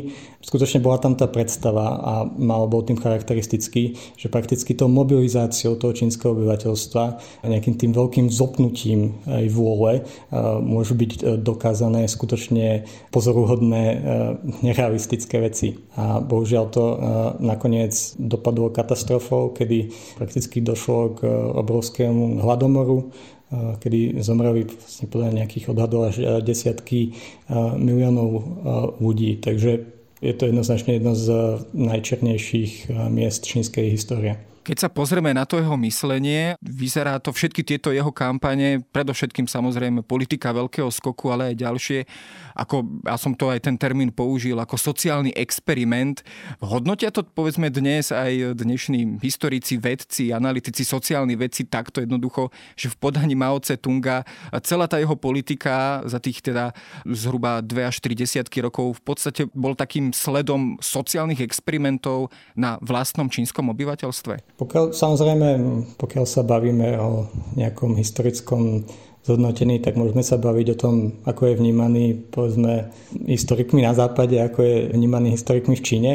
skutočne 0.45 0.79
bola 0.85 1.01
tam 1.01 1.17
tá 1.17 1.25
predstava 1.25 1.97
a 1.97 2.13
mal 2.37 2.69
bol 2.69 2.85
tým 2.85 3.01
charakteristický, 3.01 3.97
že 4.13 4.29
prakticky 4.29 4.77
tou 4.77 4.85
mobilizáciou 4.85 5.73
toho 5.81 5.97
čínskeho 5.97 6.37
obyvateľstva 6.37 7.03
a 7.41 7.45
nejakým 7.49 7.75
tým 7.81 7.91
veľkým 7.97 8.29
zopnutím 8.29 9.17
aj 9.25 9.45
vôle 9.49 10.05
môžu 10.61 10.93
byť 10.93 11.11
e, 11.15 11.19
dokázané 11.41 12.05
skutočne 12.05 12.85
pozoruhodné 13.09 13.83
e, 13.83 13.97
nerealistické 14.61 15.41
veci. 15.41 15.79
A 15.97 16.21
bohužiaľ 16.21 16.65
to 16.69 16.85
e, 16.85 16.97
nakoniec 17.41 17.93
dopadlo 18.19 18.69
katastrofou, 18.69 19.55
kedy 19.55 19.89
prakticky 20.19 20.61
došlo 20.61 21.17
k 21.17 21.19
obrovskému 21.55 22.43
hladomoru 22.43 23.09
kedy 23.55 24.25
zomreli 24.25 24.65
vlastne 24.65 25.05
podľa 25.05 25.29
nejakých 25.37 25.69
odhadov 25.69 26.09
až 26.09 26.41
desiatky 26.41 27.13
miliónov 27.77 28.41
ľudí. 28.97 29.37
Takže 29.37 29.94
je 30.25 30.34
to 30.34 30.50
jednoznačne 30.50 30.98
jedno 30.98 31.13
z 31.13 31.29
najčernejších 31.77 32.89
miest 33.13 33.46
čínskej 33.46 33.94
histórie. 33.94 34.41
Keď 34.65 34.77
sa 34.82 34.89
pozrieme 34.89 35.29
na 35.29 35.46
to 35.46 35.62
jeho 35.62 35.77
myslenie, 35.77 36.58
vyzerá 36.58 37.22
to 37.22 37.29
všetky 37.29 37.62
tieto 37.62 37.94
jeho 37.94 38.10
kampane, 38.10 38.82
predovšetkým 38.89 39.46
samozrejme 39.46 40.01
politika 40.01 40.50
veľkého 40.50 40.89
skoku, 40.89 41.29
ale 41.29 41.53
aj 41.53 41.62
ďalšie, 41.62 42.00
ako 42.55 43.03
ja 43.03 43.19
som 43.19 43.35
to 43.35 43.51
aj 43.51 43.67
ten 43.67 43.75
termín 43.75 44.09
použil, 44.15 44.55
ako 44.57 44.79
sociálny 44.79 45.35
experiment. 45.35 46.24
Hodnotia 46.63 47.12
to 47.12 47.27
povedzme 47.27 47.67
dnes 47.67 48.15
aj 48.15 48.55
dnešní 48.55 49.19
historici, 49.19 49.75
vedci, 49.75 50.31
analytici, 50.31 50.88
sociálni 50.88 51.35
vedci 51.35 51.67
takto 51.67 52.00
jednoducho, 52.00 52.50
že 52.79 52.88
v 52.88 52.95
podaní 52.95 53.35
Mao 53.35 53.59
Tse-tunga 53.59 54.24
celá 54.63 54.88
tá 54.88 54.97
jeho 54.97 55.19
politika 55.19 56.01
za 56.07 56.24
tých 56.24 56.39
teda 56.39 56.71
zhruba 57.03 57.59
2 57.59 57.91
až 57.91 58.00
3 58.00 58.15
desiatky 58.15 58.63
rokov 58.63 58.97
v 58.97 59.01
podstate 59.03 59.41
bol 59.51 59.75
takým 59.75 60.15
sledom 60.15 60.79
sociálnych 60.79 61.43
experimentov 61.43 62.31
na 62.55 62.79
vlastnom 62.79 63.27
čínskom 63.27 63.67
obyvateľstve? 63.75 64.55
Pokiaľ, 64.55 64.95
samozrejme, 64.95 65.47
pokiaľ 66.00 66.25
sa 66.25 66.47
bavíme 66.47 66.95
o 66.95 67.27
nejakom 67.59 68.00
historickom 68.00 68.88
zhodnotení, 69.25 69.82
tak 69.82 69.98
môžeme 69.98 70.22
sa 70.22 70.38
baviť 70.38 70.67
o 70.77 70.79
tom, 70.79 70.96
ako 71.25 71.50
je 71.50 71.60
vnímaný 71.60 72.05
povedzme 72.29 72.94
historikmi 73.25 73.82
na 73.82 73.98
západe, 73.98 74.38
ako 74.38 74.62
je 74.62 74.77
vnímaný 74.94 75.34
historikmi 75.34 75.74
v 75.74 75.86
Číne. 75.86 76.12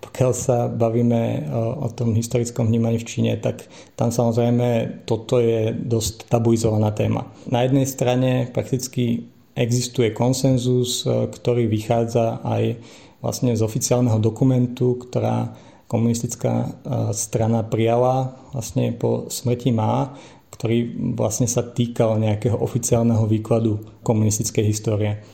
Pokiaľ 0.00 0.32
sa 0.36 0.68
bavíme 0.68 1.48
o, 1.48 1.84
o 1.84 1.88
tom 1.92 2.12
historickom 2.12 2.68
vnímaní 2.68 3.00
v 3.00 3.08
Číne, 3.08 3.32
tak 3.40 3.64
tam 3.96 4.12
samozrejme 4.12 5.00
toto 5.08 5.40
je 5.40 5.72
dosť 5.72 6.28
tabuizovaná 6.28 6.92
téma. 6.92 7.32
Na 7.48 7.64
jednej 7.64 7.88
strane 7.88 8.52
prakticky 8.52 9.24
existuje 9.56 10.12
konsenzus, 10.12 11.04
e, 11.04 11.28
ktorý 11.32 11.64
vychádza 11.68 12.44
aj 12.44 12.76
vlastne 13.20 13.52
z 13.56 13.60
oficiálneho 13.60 14.16
dokumentu, 14.20 14.96
ktorá 15.00 15.52
komunistická 15.90 16.70
strana 17.10 17.66
prijala 17.66 18.38
vlastne 18.54 18.94
po 18.94 19.26
smrti 19.26 19.74
Má, 19.74 20.14
ktorý 20.60 20.92
vlastne 21.16 21.48
sa 21.48 21.64
týkal 21.64 22.20
nejakého 22.20 22.60
oficiálneho 22.60 23.24
výkladu 23.24 24.04
komunistickej 24.04 24.64
histórie. 24.68 25.24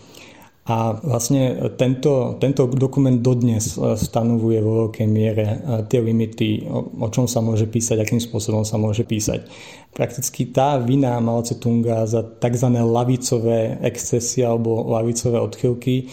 A 0.66 0.98
vlastne 0.98 1.70
tento, 1.78 2.34
tento 2.42 2.66
dokument 2.66 3.14
dodnes 3.22 3.78
e, 3.78 3.94
stanovuje 3.94 4.58
vo 4.58 4.72
veľkej 4.86 5.06
miere 5.06 5.46
e, 5.46 5.56
tie 5.86 6.02
limity, 6.02 6.66
o, 6.66 7.06
čom 7.06 7.30
sa 7.30 7.38
môže 7.38 7.70
písať, 7.70 8.02
akým 8.02 8.18
spôsobom 8.18 8.66
sa 8.66 8.74
môže 8.74 9.06
písať. 9.06 9.46
Prakticky 9.94 10.50
tá 10.50 10.82
vina 10.82 11.22
Mao 11.22 11.38
Tse-tunga 11.38 12.02
za 12.10 12.26
tzv. 12.26 12.82
lavicové 12.82 13.78
excesy 13.78 14.42
alebo 14.42 14.90
lavicové 14.90 15.38
odchylky 15.38 15.96
e, 16.02 16.04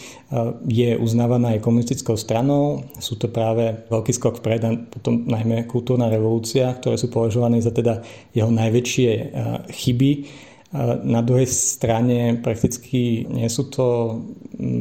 je 0.70 1.02
uznávaná 1.02 1.58
aj 1.58 1.64
komunistickou 1.66 2.14
stranou. 2.14 2.86
Sú 3.02 3.18
to 3.18 3.26
práve 3.34 3.74
veľký 3.90 4.14
skok 4.14 4.38
vpred 4.38 4.62
a 4.62 4.70
potom 4.86 5.26
najmä 5.26 5.66
kultúrna 5.66 6.06
revolúcia, 6.06 6.78
ktoré 6.78 6.94
sú 6.94 7.10
považované 7.10 7.58
za 7.58 7.74
teda 7.74 8.06
jeho 8.30 8.54
najväčšie 8.54 9.34
chyby 9.66 10.10
na 11.06 11.22
druhej 11.22 11.46
strane 11.46 12.42
prakticky 12.42 13.22
nie 13.30 13.46
sú 13.46 13.70
to 13.70 14.18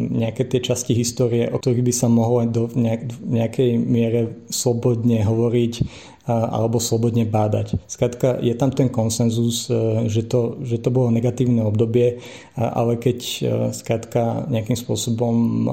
nejaké 0.09 0.49
tie 0.49 0.57
časti 0.57 0.97
histórie, 0.97 1.45
o 1.53 1.61
ktorých 1.61 1.85
by 1.85 1.93
sa 1.93 2.09
mohlo 2.09 2.41
do 2.49 2.65
nejakej 3.21 3.77
miere 3.77 4.41
slobodne 4.49 5.21
hovoriť 5.21 5.73
alebo 6.23 6.79
slobodne 6.79 7.27
bádať. 7.27 7.75
Skrátka, 7.83 8.39
je 8.39 8.55
tam 8.55 8.71
ten 8.71 8.87
konsenzus, 8.87 9.67
e, 9.67 10.07
že 10.07 10.23
to, 10.23 10.55
že 10.63 10.79
to 10.79 10.87
bolo 10.87 11.11
negatívne 11.11 11.59
obdobie, 11.67 12.23
ale 12.55 12.95
keď 12.95 13.19
e, 13.19 13.39
skrátka 13.75 14.47
nejakým 14.47 14.79
spôsobom 14.79 15.35
e, 15.35 15.67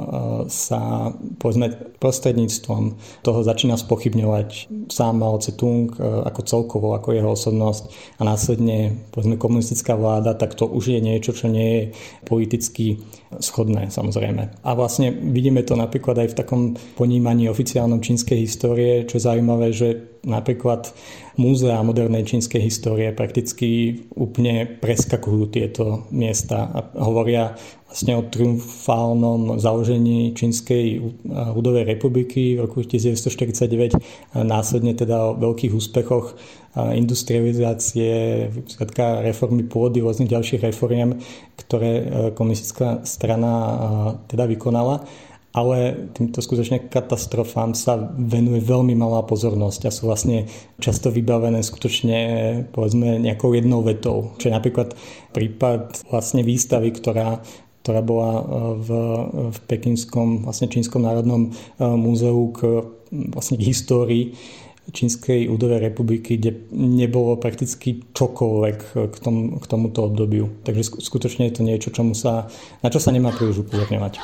sa 0.50 1.14
povedzme 1.38 1.94
prostredníctvom 2.02 2.98
toho 3.22 3.40
začína 3.46 3.78
spochybňovať 3.78 4.66
sám 4.90 5.22
Mao 5.22 5.38
Tse-tung 5.38 5.94
ako 6.00 6.40
celkovo, 6.42 6.98
ako 6.98 7.14
jeho 7.14 7.30
osobnosť 7.30 8.18
a 8.18 8.26
následne 8.26 9.06
povedzme 9.14 9.38
komunistická 9.38 9.94
vláda, 9.94 10.34
tak 10.34 10.58
to 10.58 10.66
už 10.66 10.98
je 10.98 11.00
niečo, 11.00 11.30
čo 11.30 11.46
nie 11.46 11.68
je 11.70 11.82
politicky 12.26 12.98
schodné 13.38 13.94
samozrejme. 13.94 14.66
A 14.66 14.70
vlastne 14.74 15.14
vidíme 15.14 15.62
to 15.62 15.78
napríklad 15.78 16.18
aj 16.18 16.28
v 16.34 16.38
takom 16.42 16.62
ponímaní 16.98 17.46
oficiálnom 17.46 18.02
čínskej 18.02 18.38
histórie, 18.42 19.06
čo 19.06 19.22
je 19.22 19.26
zaujímavé, 19.30 19.70
že 19.70 20.18
napríklad 20.26 20.90
múzea 21.38 21.80
modernej 21.86 22.26
čínskej 22.26 22.60
histórie 22.60 23.14
prakticky 23.14 24.02
úplne 24.18 24.66
preskakujú 24.66 25.42
tieto 25.48 26.10
miesta 26.10 26.68
a 26.74 26.78
hovoria 27.00 27.54
vlastne 27.90 28.14
o 28.14 28.22
triumfálnom 28.22 29.58
založení 29.58 30.30
Čínskej 30.30 31.02
ľudovej 31.26 31.90
republiky 31.90 32.54
v 32.54 32.62
roku 32.62 32.86
1949 32.86 33.98
a 33.98 34.46
následne 34.46 34.94
teda 34.94 35.34
o 35.34 35.34
veľkých 35.34 35.74
úspechoch 35.74 36.38
industrializácie, 36.76 38.46
reformy 39.26 39.66
pôdy, 39.66 39.98
rôznych 39.98 40.30
ďalších 40.30 40.70
reforiem, 40.70 41.18
ktoré 41.58 41.92
e, 41.98 42.04
komunistická 42.30 43.02
strana 43.02 43.52
teda 44.30 44.46
vykonala 44.46 45.02
ale 45.50 46.06
týmto 46.14 46.38
skutočne 46.38 46.86
katastrofám 46.86 47.74
sa 47.74 47.98
venuje 48.14 48.62
veľmi 48.62 48.94
malá 48.94 49.26
pozornosť 49.26 49.80
a 49.82 49.90
sú 49.90 50.06
vlastne 50.06 50.46
často 50.78 51.10
vybavené 51.10 51.58
skutočne 51.66 52.18
povedzme 52.70 53.18
nejakou 53.18 53.50
jednou 53.58 53.82
vetou. 53.82 54.30
Čo 54.38 54.50
je 54.50 54.54
napríklad 54.54 54.94
prípad 55.34 56.06
vlastne 56.06 56.46
výstavy, 56.46 56.94
ktorá 56.94 57.42
ktorá 57.80 58.04
bola 58.04 58.30
e, 58.36 58.44
v, 58.76 58.88
v 59.56 59.58
Pekinskom, 59.64 60.44
vlastne 60.44 60.68
Čínskom 60.68 61.00
národnom 61.00 61.48
e, 61.48 61.50
múzeu 61.80 62.52
k 62.52 62.84
vlastne 63.10 63.58
k 63.58 63.66
histórii 63.66 64.24
Čínskej 64.90 65.46
údovej 65.48 65.90
republiky, 65.90 66.36
kde 66.36 66.66
nebolo 66.74 67.38
prakticky 67.38 68.02
čokoľvek 68.12 68.78
k, 69.10 69.16
tom, 69.22 69.58
k 69.58 69.64
tomuto 69.66 70.10
obdobiu. 70.10 70.50
Takže 70.66 70.98
skutočne 71.00 71.48
je 71.48 71.54
to 71.56 71.62
niečo, 71.62 71.94
čomu 71.94 72.12
sa, 72.12 72.50
na 72.82 72.88
čo 72.90 72.98
sa 72.98 73.14
nemá 73.14 73.30
príliš 73.30 73.62
upozorňovať. 73.62 74.18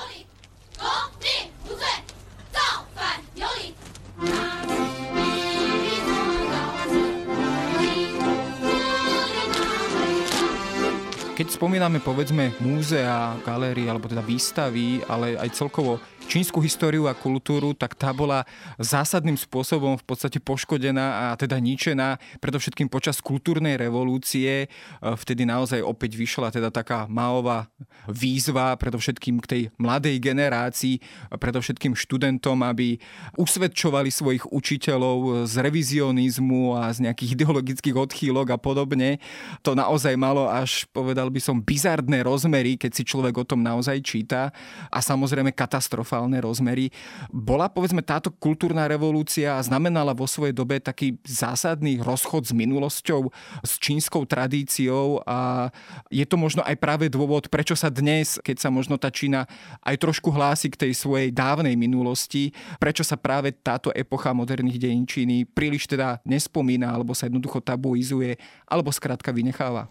Keď 11.37 11.53
spomíname 11.53 12.01
povedzme 12.01 12.57
múzea, 12.65 13.37
galérie 13.45 13.85
alebo 13.85 14.09
teda 14.09 14.25
výstavy, 14.25 15.05
ale 15.05 15.37
aj 15.37 15.53
celkovo 15.53 16.01
čínsku 16.27 16.59
históriu 16.61 17.07
a 17.07 17.15
kultúru, 17.15 17.73
tak 17.73 17.95
tá 17.95 18.11
bola 18.11 18.43
zásadným 18.77 19.39
spôsobom 19.39 19.97
v 19.97 20.05
podstate 20.05 20.43
poškodená 20.43 21.33
a 21.33 21.39
teda 21.39 21.57
ničená, 21.63 22.19
predovšetkým 22.43 22.91
počas 22.91 23.23
kultúrnej 23.23 23.79
revolúcie. 23.79 24.67
E, 24.67 24.67
vtedy 25.01 25.47
naozaj 25.47 25.81
opäť 25.81 26.19
vyšla 26.19 26.51
teda 26.51 26.75
taká 26.75 27.07
Maová 27.07 27.71
výzva, 28.11 28.75
predovšetkým 28.75 29.39
k 29.41 29.47
tej 29.47 29.63
mladej 29.79 30.19
generácii, 30.19 30.99
predovšetkým 31.31 31.95
študentom, 31.95 32.59
aby 32.67 32.99
usvedčovali 33.39 34.11
svojich 34.11 34.51
učiteľov 34.51 35.47
z 35.47 35.55
revizionizmu 35.63 36.75
a 36.75 36.91
z 36.91 37.07
nejakých 37.07 37.39
ideologických 37.39 37.97
odchýlok 37.97 38.53
a 38.53 38.59
podobne. 38.59 39.23
To 39.63 39.79
naozaj 39.79 40.19
malo 40.19 40.51
až, 40.51 40.91
povedal 40.91 41.31
by 41.31 41.39
som, 41.39 41.63
bizardné 41.63 42.27
rozmery, 42.27 42.75
keď 42.75 42.91
si 42.93 43.03
človek 43.07 43.39
o 43.39 43.49
tom 43.49 43.63
naozaj 43.63 44.03
číta 44.03 44.51
a 44.91 44.99
samozrejme 44.99 45.55
katastrofa 45.55 46.26
katastrofálne 46.27 46.39
rozmery. 46.43 46.91
Bola 47.31 47.71
povedzme 47.71 48.03
táto 48.03 48.35
kultúrna 48.35 48.91
revolúcia 48.91 49.55
znamenala 49.63 50.11
vo 50.13 50.27
svojej 50.27 50.53
dobe 50.53 50.83
taký 50.83 51.19
zásadný 51.23 52.03
rozchod 52.03 52.51
s 52.51 52.53
minulosťou, 52.53 53.31
s 53.63 53.73
čínskou 53.79 54.27
tradíciou 54.27 55.23
a 55.23 55.71
je 56.11 56.27
to 56.27 56.35
možno 56.35 56.67
aj 56.67 56.75
práve 56.77 57.07
dôvod, 57.07 57.47
prečo 57.47 57.79
sa 57.79 57.89
dnes, 57.89 58.43
keď 58.43 58.57
sa 58.59 58.69
možno 58.69 58.99
tá 58.99 59.09
Čína 59.09 59.47
aj 59.87 59.97
trošku 60.03 60.35
hlási 60.35 60.69
k 60.73 60.89
tej 60.89 60.93
svojej 60.99 61.31
dávnej 61.31 61.79
minulosti, 61.79 62.51
prečo 62.83 63.07
sa 63.07 63.15
práve 63.15 63.55
táto 63.55 63.95
epocha 63.95 64.35
moderných 64.35 64.83
dejín 64.83 65.07
Číny 65.07 65.47
príliš 65.47 65.87
teda 65.87 66.19
nespomína 66.27 66.91
alebo 66.91 67.15
sa 67.15 67.31
jednoducho 67.31 67.63
tabuizuje 67.63 68.35
alebo 68.67 68.91
skrátka 68.91 69.31
vynecháva. 69.31 69.87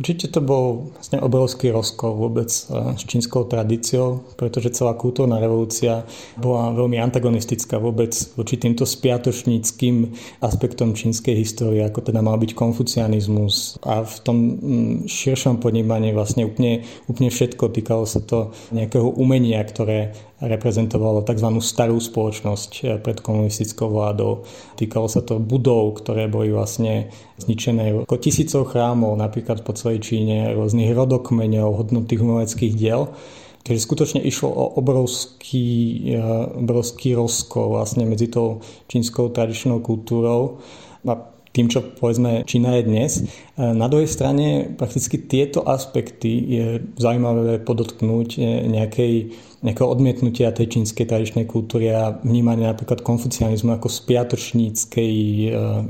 Určite 0.00 0.32
to 0.32 0.40
bol 0.40 0.88
vlastne 0.96 1.20
obrovský 1.20 1.68
rozkol 1.68 2.16
vôbec 2.16 2.48
eh, 2.48 2.96
s 2.96 3.04
čínskou 3.04 3.44
tradíciou, 3.44 4.24
pretože 4.40 4.72
celá 4.72 4.96
kultúrna 4.96 5.36
revolúcia 5.36 6.08
bola 6.40 6.72
veľmi 6.72 6.96
antagonistická 6.96 7.76
vôbec 7.76 8.16
voči 8.32 8.56
týmto 8.56 8.88
spiatočníckým 8.88 10.08
aspektom 10.40 10.96
čínskej 10.96 11.36
histórie, 11.36 11.84
ako 11.84 12.00
teda 12.08 12.24
mal 12.24 12.40
byť 12.40 12.56
konfucianizmus. 12.56 13.76
A 13.84 14.00
v 14.00 14.16
tom 14.24 14.36
mm, 14.56 14.96
širšom 15.04 15.60
ponímaní 15.60 16.16
vlastne 16.16 16.48
úplne, 16.48 16.80
úplne 17.04 17.28
všetko 17.28 17.68
týkalo 17.68 18.08
sa 18.08 18.24
to 18.24 18.56
nejakého 18.72 19.04
umenia, 19.04 19.60
ktoré 19.68 20.16
reprezentovalo 20.40 21.22
tzv. 21.22 21.48
starú 21.60 22.00
spoločnosť 22.00 23.00
pred 23.04 23.18
komunistickou 23.20 23.92
vládou. 23.92 24.48
Týkalo 24.80 25.06
sa 25.06 25.20
to 25.20 25.36
budov, 25.36 26.00
ktoré 26.00 26.26
boli 26.26 26.48
vlastne 26.48 27.12
zničené 27.36 28.08
ako 28.08 28.16
tisícov 28.16 28.72
chrámov, 28.72 29.20
napríklad 29.20 29.60
po 29.60 29.76
celej 29.76 30.00
Číne, 30.00 30.56
rôznych 30.56 30.96
rodokmeňov, 30.96 31.76
hodnotých 31.76 32.24
umeleckých 32.24 32.72
diel. 32.72 33.12
Takže 33.60 33.80
skutočne 33.84 34.20
išlo 34.24 34.48
o 34.48 34.64
obrovský, 34.80 35.68
eh, 36.16 36.20
obrovský 36.56 37.12
rozkol 37.12 37.76
vlastne 37.76 38.08
medzi 38.08 38.32
tou 38.32 38.64
čínskou 38.88 39.28
tradičnou 39.28 39.84
kultúrou 39.84 40.64
a 41.04 41.12
tým, 41.50 41.66
čo 41.66 41.82
povedzme 41.82 42.46
Čína 42.46 42.78
je 42.80 42.82
dnes. 42.88 43.12
Eh, 43.20 43.74
na 43.76 43.90
druhej 43.92 44.08
strane 44.08 44.72
prakticky 44.72 45.20
tieto 45.20 45.60
aspekty 45.68 46.32
je 46.48 46.66
zaujímavé 46.96 47.60
podotknúť 47.60 48.28
eh, 48.40 48.64
nejakej 48.64 49.12
nejakého 49.60 49.88
odmietnutia 49.88 50.56
tej 50.56 50.72
čínskej 50.72 51.04
tradičnej 51.04 51.44
kultúry 51.44 51.92
a 51.92 52.16
vnímania 52.24 52.72
napríklad 52.72 53.04
konfucianizmu 53.04 53.76
ako 53.76 53.92
spiatočníckej 53.92 55.12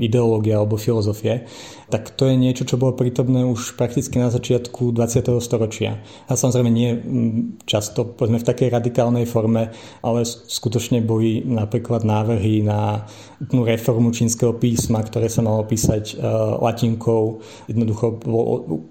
ideológie 0.03 0.51
alebo 0.51 0.75
filozofie 0.75 1.47
tak 1.91 2.15
to 2.15 2.31
je 2.31 2.39
niečo, 2.39 2.63
čo 2.63 2.79
bolo 2.79 2.95
prítomné 2.95 3.43
už 3.43 3.75
prakticky 3.75 4.15
na 4.15 4.31
začiatku 4.31 4.95
20. 4.95 5.27
storočia. 5.43 5.99
A 6.31 6.39
samozrejme 6.39 6.71
nie 6.71 6.95
často 7.67 8.07
povedzme 8.07 8.39
v 8.39 8.47
takej 8.47 8.71
radikálnej 8.71 9.27
forme, 9.27 9.75
ale 9.99 10.23
skutočne 10.23 11.03
boli 11.03 11.43
napríklad 11.43 12.07
návrhy 12.07 12.63
na 12.63 13.03
reformu 13.51 14.15
čínskeho 14.15 14.55
písma, 14.55 15.03
ktoré 15.03 15.27
sa 15.27 15.43
malo 15.43 15.67
písať 15.67 16.15
uh, 16.15 16.63
latinkou. 16.63 17.43
Jednoducho 17.67 18.15
bolo 18.23 18.41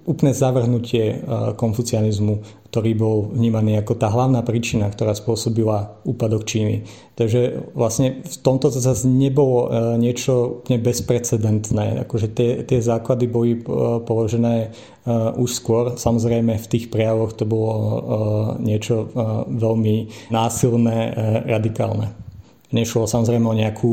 úplné 0.05 0.37
zavrhnutie 0.37 1.25
uh, 1.25 1.57
konfucianizmu 1.57 2.60
ktorý 2.71 2.91
bol 2.95 3.17
vnímaný 3.35 3.83
ako 3.83 3.99
tá 3.99 4.07
hlavná 4.07 4.39
príčina, 4.47 4.87
ktorá 4.87 5.11
spôsobila 5.11 5.99
úpadok 6.07 6.47
Číny. 6.47 6.87
Takže 7.19 7.67
vlastne 7.75 8.23
v 8.23 8.37
tomto 8.39 8.71
zase 8.71 9.11
nebolo 9.11 9.67
e, 9.67 9.99
niečo 9.99 10.63
úplne 10.63 10.79
bezprecedentné. 10.79 12.07
Akože 12.07 12.31
tie, 12.31 12.63
tie 12.63 12.79
základy 12.79 13.27
boli 13.27 13.59
e, 13.59 13.61
položené 14.07 14.55
e, 14.63 14.67
už 15.35 15.51
skôr. 15.51 15.99
Samozrejme 15.99 16.55
v 16.55 16.69
tých 16.71 16.87
prejavoch 16.87 17.35
to 17.35 17.43
bolo 17.43 17.75
niečo 18.63 19.11
veľmi 19.51 20.31
násilné, 20.31 20.97
radikálne. 21.51 22.20
Nešlo 22.71 23.03
samozrejme 23.03 23.45
o 23.47 23.55
nejakú 23.55 23.91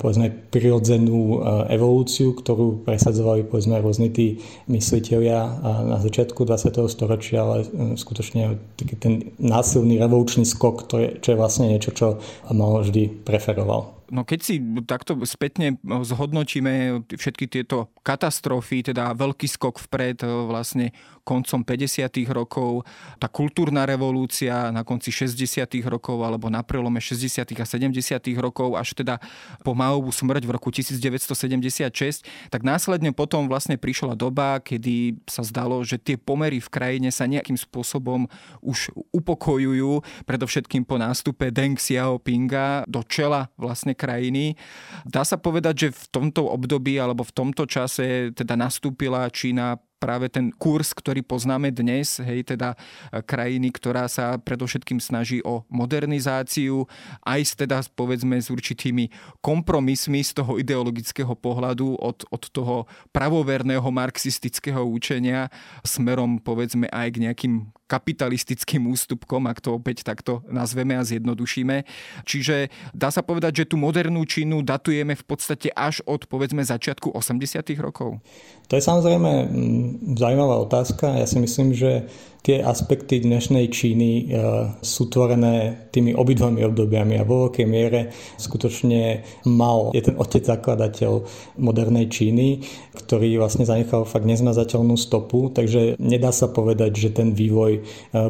povedzme 0.00 0.32
prirodzenú 0.48 1.44
evolúciu, 1.68 2.32
ktorú 2.32 2.88
presadzovali 2.88 3.44
povedzme 3.44 3.76
rôzni 3.84 4.08
tí 4.08 4.40
mysliteľia 4.64 5.60
na 5.84 6.00
začiatku 6.00 6.48
20. 6.48 6.72
storočia, 6.88 7.44
ale 7.44 7.68
skutočne 8.00 8.56
taký 8.80 8.96
ten 8.96 9.14
násilný 9.36 10.00
revolučný 10.00 10.48
skok, 10.48 10.88
to 10.88 10.96
je, 10.96 11.08
čo 11.20 11.36
je 11.36 11.40
vlastne 11.40 11.68
niečo, 11.68 11.92
čo 11.92 12.16
mal 12.48 12.80
vždy 12.80 13.28
preferoval. 13.28 14.00
No 14.08 14.24
keď 14.24 14.40
si 14.40 14.56
takto 14.88 15.20
spätne 15.28 15.76
zhodnotíme 15.84 17.04
všetky 17.12 17.44
tieto 17.44 17.92
katastrofy, 18.00 18.80
teda 18.80 19.12
veľký 19.12 19.44
skok 19.44 19.76
vpred 19.84 20.24
vlastne 20.48 20.96
koncom 21.28 21.60
50. 21.60 22.08
rokov, 22.32 22.88
tá 23.20 23.28
kultúrna 23.28 23.84
revolúcia 23.84 24.72
na 24.72 24.80
konci 24.80 25.12
60. 25.12 25.68
rokov 25.84 26.24
alebo 26.24 26.48
na 26.48 26.64
prelome 26.64 27.04
60. 27.04 27.52
a 27.52 27.66
70. 27.68 27.92
rokov 28.40 28.80
až 28.80 28.96
teda 28.96 29.20
po 29.60 29.76
Maovu 29.76 30.08
smrť 30.08 30.48
v 30.48 30.50
roku 30.56 30.72
1976, 30.72 32.24
tak 32.48 32.64
následne 32.64 33.12
potom 33.12 33.44
vlastne 33.44 33.76
prišla 33.76 34.16
doba, 34.16 34.64
kedy 34.64 35.20
sa 35.28 35.44
zdalo, 35.44 35.84
že 35.84 36.00
tie 36.00 36.16
pomery 36.16 36.64
v 36.64 36.72
krajine 36.72 37.12
sa 37.12 37.28
nejakým 37.28 37.60
spôsobom 37.60 38.24
už 38.64 38.88
upokojujú, 39.12 40.00
predovšetkým 40.24 40.88
po 40.88 40.96
nástupe 40.96 41.52
Deng 41.52 41.76
Xiaopinga 41.76 42.88
do 42.88 43.04
čela 43.04 43.52
vlastne 43.60 43.92
krajiny. 43.92 44.56
Dá 45.04 45.26
sa 45.26 45.36
povedať, 45.36 45.74
že 45.76 45.88
v 45.92 46.04
tomto 46.08 46.48
období 46.48 46.96
alebo 46.96 47.26
v 47.26 47.34
tomto 47.34 47.68
čase 47.68 48.32
teda 48.32 48.56
nastúpila 48.56 49.28
Čína 49.28 49.76
práve 49.98 50.30
ten 50.30 50.54
kurz, 50.54 50.94
ktorý 50.94 51.26
poznáme 51.26 51.74
dnes, 51.74 52.22
hej, 52.22 52.46
teda 52.46 52.74
e, 52.74 53.20
krajiny, 53.20 53.74
ktorá 53.74 54.06
sa 54.06 54.38
predovšetkým 54.38 55.02
snaží 55.02 55.42
o 55.42 55.66
modernizáciu, 55.68 56.86
aj 57.26 57.40
s 57.42 57.52
teda 57.58 57.82
povedzme 57.92 58.38
s 58.38 58.48
určitými 58.48 59.10
kompromismi 59.42 60.22
z 60.22 60.38
toho 60.38 60.56
ideologického 60.56 61.34
pohľadu 61.34 61.98
od, 61.98 62.22
od 62.30 62.42
toho 62.48 62.86
pravoverného 63.10 63.86
marxistického 63.90 64.86
učenia 64.86 65.50
smerom 65.82 66.38
povedzme 66.38 66.86
aj 66.88 67.08
k 67.12 67.22
nejakým 67.28 67.54
kapitalistickým 67.88 68.84
ústupkom, 68.92 69.48
ak 69.48 69.64
to 69.64 69.80
opäť 69.80 70.04
takto 70.04 70.44
nazveme 70.46 70.94
a 70.94 71.02
zjednodušíme. 71.02 71.88
Čiže 72.28 72.68
dá 72.92 73.08
sa 73.08 73.24
povedať, 73.24 73.64
že 73.64 73.68
tú 73.72 73.80
modernú 73.80 74.22
Čínu 74.28 74.60
datujeme 74.60 75.16
v 75.16 75.24
podstate 75.24 75.72
až 75.72 76.04
od 76.04 76.28
povedzme 76.28 76.60
začiatku 76.60 77.16
80. 77.16 77.64
rokov? 77.80 78.20
To 78.68 78.76
je 78.76 78.84
samozrejme 78.84 79.48
mm, 79.48 80.14
zaujímavá 80.20 80.60
otázka. 80.68 81.16
Ja 81.16 81.24
si 81.24 81.40
myslím, 81.40 81.72
že 81.72 82.04
tie 82.48 82.64
aspekty 82.64 83.20
dnešnej 83.20 83.68
Číny 83.68 84.24
e, 84.24 84.40
sú 84.80 85.12
tvorené 85.12 85.84
tými 85.92 86.16
obidvomi 86.16 86.64
obdobiami 86.64 87.20
a 87.20 87.28
vo 87.28 87.44
veľkej 87.44 87.66
miere 87.68 88.08
skutočne 88.40 89.20
mal, 89.52 89.92
je 89.92 90.08
ten 90.08 90.16
otec 90.16 90.48
zakladateľ 90.48 91.28
modernej 91.60 92.08
Číny, 92.08 92.64
ktorý 92.96 93.36
vlastne 93.36 93.68
zanechal 93.68 94.08
fakt 94.08 94.24
nezmazateľnú 94.24 94.96
stopu, 94.96 95.52
takže 95.52 96.00
nedá 96.00 96.32
sa 96.32 96.48
povedať, 96.48 96.96
že 96.96 97.20
ten 97.20 97.36
vývoj 97.36 97.72
e, 97.76 97.80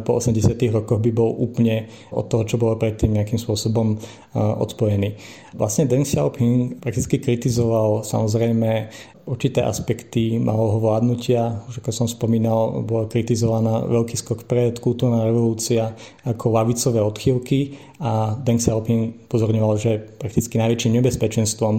po 0.03 0.19
80 0.19 0.59
rokoch 0.75 0.99
by 0.99 1.15
bol 1.15 1.39
úplne 1.39 1.87
od 2.11 2.27
toho, 2.27 2.43
čo 2.43 2.59
bolo 2.59 2.75
predtým 2.75 3.15
nejakým 3.15 3.39
spôsobom 3.39 3.95
e, 3.95 3.97
odpojený. 4.35 5.15
Vlastne 5.55 5.87
Deng 5.87 6.03
Xiaoping 6.03 6.83
prakticky 6.83 7.23
kritizoval 7.23 8.03
samozrejme 8.03 8.91
určité 9.29 9.61
aspekty 9.61 10.41
malého 10.41 10.81
vládnutia. 10.81 11.61
Už 11.69 11.85
ako 11.85 11.93
som 11.93 12.09
spomínal, 12.09 12.81
bola 12.89 13.05
kritizovaná 13.05 13.85
veľký 13.85 14.17
skok 14.17 14.49
pred, 14.49 14.81
kultúrna 14.81 15.29
revolúcia 15.29 15.93
ako 16.25 16.57
lavicové 16.57 17.05
odchýlky 17.05 17.77
a 18.01 18.33
Deng 18.41 18.63
Xiaoping 18.63 19.29
pozorňoval, 19.29 19.75
že 19.77 19.99
prakticky 19.99 20.57
najväčším 20.57 21.03
nebezpečenstvom 21.03 21.75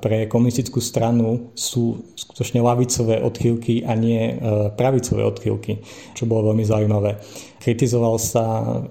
pre 0.00 0.28
komunistickú 0.28 0.80
stranu 0.80 1.52
sú 1.56 2.12
skutočne 2.16 2.60
lavicové 2.60 3.20
odchýlky 3.20 3.84
a 3.84 3.96
nie 3.96 4.32
e, 4.32 4.34
pravicové 4.76 5.24
odchýlky, 5.24 5.80
čo 6.12 6.28
bolo 6.28 6.52
veľmi 6.52 6.64
zaujímavé. 6.64 7.20
Kritizoval 7.56 8.16
sa 8.20 8.44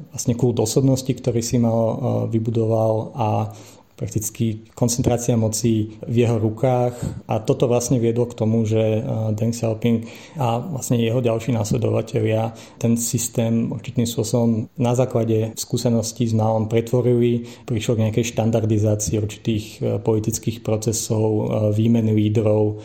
vlastne 0.10 0.34
kult 0.34 0.58
osobnosti, 0.58 1.10
ktorý 1.10 1.42
si 1.42 1.62
mal 1.62 1.78
e, 1.78 1.96
vybudoval 2.34 2.94
a 3.14 3.28
prakticky 4.02 4.66
koncentrácia 4.74 5.38
moci 5.38 5.94
v 6.02 6.26
jeho 6.26 6.42
rukách. 6.42 6.98
A 7.30 7.38
toto 7.38 7.70
vlastne 7.70 8.02
viedlo 8.02 8.26
k 8.26 8.34
tomu, 8.34 8.66
že 8.66 8.82
eh, 8.82 9.04
Deng 9.38 9.54
Xiaoping 9.54 10.10
a 10.42 10.58
vlastne 10.58 10.98
jeho 10.98 11.22
ďalší 11.22 11.54
následovatelia 11.54 12.58
ten 12.82 12.98
systém 12.98 13.70
určitým 13.70 14.10
spôsobom 14.10 14.74
na 14.82 14.98
základe 14.98 15.54
skúseností 15.54 16.26
s 16.26 16.34
Maom 16.34 16.66
pretvorili, 16.66 17.46
prišlo 17.70 18.02
k 18.02 18.10
nejakej 18.10 18.34
štandardizácii 18.34 19.22
určitých 19.22 19.66
eh, 19.78 20.02
politických 20.02 20.66
procesov, 20.66 21.30
eh, 21.30 21.46
výmeny 21.78 22.18
lídrov, 22.18 22.82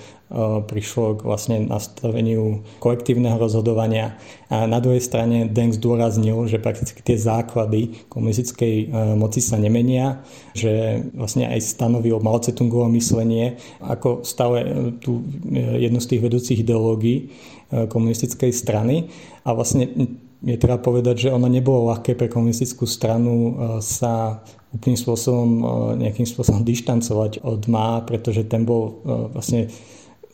prišlo 0.67 1.19
k 1.19 1.21
vlastne 1.23 1.57
nastaveniu 1.71 2.67
kolektívneho 2.83 3.39
rozhodovania. 3.39 4.19
A 4.51 4.67
na 4.67 4.83
druhej 4.83 4.99
strane 4.99 5.47
Deng 5.47 5.71
zdôraznil, 5.71 6.51
že 6.51 6.59
prakticky 6.59 6.99
tie 6.99 7.15
základy 7.15 8.07
komunistickej 8.11 8.75
e, 8.75 8.87
moci 9.15 9.39
sa 9.39 9.55
nemenia, 9.55 10.27
že 10.51 11.03
vlastne 11.15 11.47
aj 11.47 11.63
stanovil 11.63 12.19
Mao 12.19 12.43
myslenie 12.91 13.59
ako 13.79 14.27
stále 14.27 14.59
e, 14.63 14.69
tú 14.99 15.23
e, 15.47 15.87
jednu 15.87 16.03
z 16.03 16.11
tých 16.11 16.23
vedúcich 16.23 16.59
ideológií 16.63 17.31
komunistickej 17.67 18.55
strany. 18.55 19.11
A 19.43 19.51
vlastne 19.51 19.91
je 20.43 20.55
treba 20.55 20.79
povedať, 20.79 21.27
že 21.27 21.35
ono 21.35 21.51
nebolo 21.51 21.91
ľahké 21.91 22.15
pre 22.15 22.31
komunistickú 22.31 22.87
stranu 22.87 23.59
sa 23.83 24.47
úplným 24.71 24.95
spôsobom, 24.95 25.51
nejakým 25.99 26.31
spôsobom 26.31 26.63
dištancovať 26.71 27.43
od 27.43 27.67
Má, 27.67 28.07
pretože 28.07 28.47
ten 28.47 28.63
bol 28.63 29.03
vlastne 29.35 29.67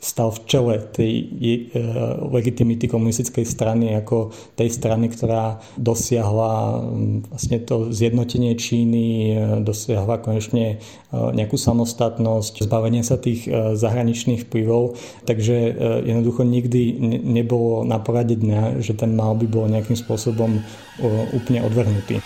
stal 0.02 0.34
v 0.34 0.40
čele 0.50 0.74
tej 0.82 1.12
uh, 1.22 2.26
legitimity 2.34 2.90
komunistickej 2.90 3.46
strany 3.46 3.94
ako 3.94 4.34
tej 4.58 4.66
strany, 4.66 5.06
ktorá 5.06 5.62
dosiahla 5.78 6.82
vlastne 7.30 7.62
to 7.62 7.94
zjednotenie 7.94 8.58
Číny, 8.58 9.06
uh, 9.06 9.62
dosiahla 9.62 10.18
konečne 10.18 10.82
uh, 10.82 11.30
nejakú 11.30 11.54
samostatnosť, 11.54 12.66
zbavenie 12.66 13.06
sa 13.06 13.14
tých 13.14 13.46
zahraničných 13.78 14.50
vplyvov, 14.50 14.98
takže 15.22 15.54
jednoducho 16.02 16.42
nikdy 16.42 16.82
ne- 16.98 17.22
nebolo 17.22 17.86
na 17.86 18.02
porade 18.02 18.34
dňa, 18.34 18.82
že 18.82 18.98
ten 18.98 19.14
mal 19.14 19.38
by 19.38 19.46
bol 19.46 19.70
nejakým 19.70 19.94
spôsobom 19.94 20.58
úplne 21.30 21.62
odvrhnutý. 21.62 22.18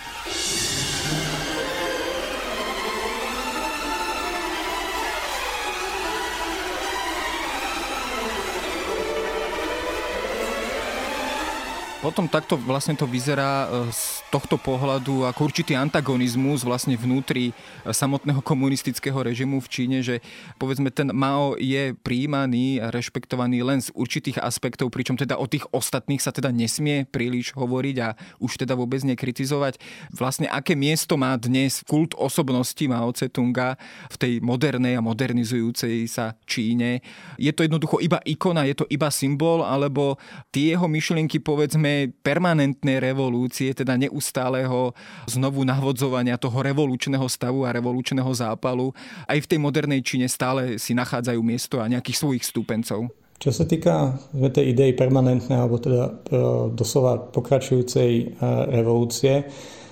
Potom 12.17 12.33
takto 12.33 12.57
vlastne 12.57 12.97
to 12.97 13.05
vyzerá 13.05 13.69
e, 13.69 13.93
z 13.93 14.25
tohto 14.33 14.57
pohľadu 14.57 15.29
ako 15.29 15.53
určitý 15.53 15.77
antagonizmus 15.77 16.65
vlastne 16.65 16.97
vnútri 16.97 17.53
samotného 17.85 18.41
komunistického 18.41 19.21
režimu 19.21 19.61
v 19.61 19.69
Číne, 19.69 19.97
že 20.01 20.25
povedzme 20.57 20.89
ten 20.89 21.13
Mao 21.13 21.53
je 21.61 21.93
príjmaný 21.93 22.81
a 22.81 22.89
rešpektovaný 22.89 23.61
len 23.61 23.85
z 23.85 23.93
určitých 23.93 24.41
aspektov, 24.41 24.89
pričom 24.89 25.13
teda 25.13 25.37
o 25.37 25.45
tých 25.45 25.69
ostatných 25.69 26.17
sa 26.17 26.33
teda 26.33 26.49
nesmie 26.49 27.05
príliš 27.05 27.53
hovoriť 27.53 27.95
a 28.01 28.17
už 28.41 28.65
teda 28.65 28.73
vôbec 28.73 29.05
nekritizovať. 29.05 29.77
Vlastne 30.09 30.49
aké 30.49 30.73
miesto 30.73 31.21
má 31.21 31.37
dnes 31.37 31.85
kult 31.85 32.17
osobnosti 32.17 32.81
Mao 32.89 33.13
Tse-tunga 33.13 33.77
v 34.09 34.15
tej 34.17 34.33
modernej 34.41 34.97
a 34.97 35.05
modernizujúcej 35.05 36.09
sa 36.09 36.33
Číne? 36.49 37.05
Je 37.37 37.53
to 37.53 37.61
jednoducho 37.61 38.01
iba 38.01 38.17
ikona, 38.25 38.65
je 38.65 38.73
to 38.73 38.89
iba 38.89 39.13
symbol, 39.13 39.61
alebo 39.61 40.17
tie 40.49 40.73
jeho 40.73 40.89
myšlienky 40.89 41.37
povedzme 41.37 42.06
permanentnej 42.23 42.99
revolúcie, 43.01 43.71
teda 43.71 43.95
neustáleho 43.95 44.91
znovu 45.29 45.63
navodzovania 45.63 46.39
toho 46.39 46.59
revolučného 46.59 47.25
stavu 47.29 47.63
a 47.63 47.73
revolučného 47.73 48.29
zápalu, 48.33 48.91
aj 49.25 49.37
v 49.43 49.49
tej 49.49 49.59
modernej 49.59 50.01
Číne 50.03 50.27
stále 50.31 50.81
si 50.81 50.95
nachádzajú 50.95 51.39
miesto 51.41 51.79
a 51.79 51.89
nejakých 51.89 52.17
svojich 52.17 52.43
stúpencov? 52.43 53.11
Čo 53.37 53.53
sa 53.53 53.69
týka 53.69 54.17
tej 54.33 54.73
idei 54.73 54.97
permanentnej 54.97 55.61
alebo 55.61 55.77
teda 55.77 56.09
e, 56.09 56.11
doslova 56.73 57.29
pokračujúcej 57.29 58.11
e, 58.17 58.25
revolúcie, 58.73 59.45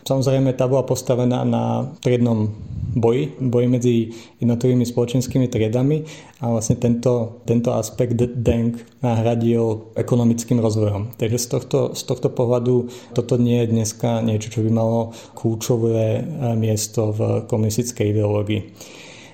samozrejme 0.05 0.53
tá 0.53 0.69
bola 0.69 0.85
postavená 0.85 1.41
na 1.43 1.89
triednom 1.99 2.53
boji, 2.95 3.35
boji 3.41 3.67
medzi 3.67 3.95
jednotlivými 4.39 4.87
spoločenskými 4.87 5.51
triedami 5.51 6.05
a 6.39 6.53
vlastne 6.53 6.79
tento, 6.79 7.43
tento 7.43 7.75
aspekt 7.75 8.15
Deng 8.15 8.79
nahradil 9.03 9.91
ekonomickým 9.99 10.63
rozvojom. 10.63 11.19
Takže 11.19 11.37
z 11.41 11.47
tohto, 11.51 11.79
z 11.91 12.01
tohto 12.07 12.31
pohľadu 12.31 12.87
toto 13.11 13.35
nie 13.35 13.65
je 13.65 13.71
dneska 13.75 14.23
niečo, 14.23 14.53
čo 14.53 14.63
by 14.63 14.71
malo 14.71 15.11
kľúčové 15.35 16.07
e, 16.15 16.23
miesto 16.55 17.11
v 17.11 17.43
komunistickej 17.51 18.15
ideológii. 18.15 18.61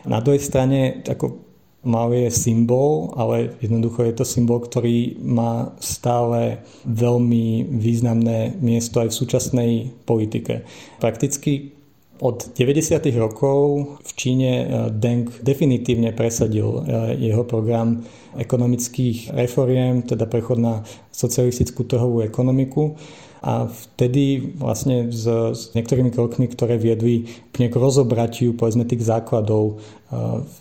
Na 0.10 0.18
druhej 0.18 0.42
strane, 0.42 1.06
ako 1.06 1.51
Mao 1.82 2.14
je 2.14 2.30
symbol, 2.30 3.10
ale 3.18 3.58
jednoducho 3.58 4.06
je 4.06 4.14
to 4.14 4.26
symbol, 4.26 4.62
ktorý 4.62 5.18
má 5.18 5.74
stále 5.82 6.62
veľmi 6.86 7.66
významné 7.74 8.54
miesto 8.62 9.02
aj 9.02 9.10
v 9.10 9.18
súčasnej 9.18 9.72
politike. 10.06 10.62
Prakticky 11.02 11.74
od 12.22 12.54
90. 12.54 13.02
rokov 13.18 13.98
v 13.98 14.12
Číne 14.14 14.52
eh, 14.62 14.68
Deng 14.94 15.26
definitívne 15.42 16.14
presadil 16.14 16.86
eh, 16.86 17.18
jeho 17.18 17.42
program 17.50 18.06
ekonomických 18.38 19.34
reforiem, 19.34 20.06
teda 20.06 20.30
prechod 20.30 20.62
na 20.62 20.86
socialistickú 21.10 21.84
trhovú 21.90 22.22
ekonomiku 22.22 22.96
a 23.42 23.66
vtedy 23.66 24.54
vlastne 24.54 25.10
s, 25.10 25.26
s 25.26 25.74
niektorými 25.74 26.14
krokmi, 26.14 26.46
ktoré 26.46 26.78
viedli 26.78 27.26
k 27.50 27.74
rozobratiu 27.74 28.54
povedzme 28.54 28.86
tých 28.86 29.02
základov 29.02 29.82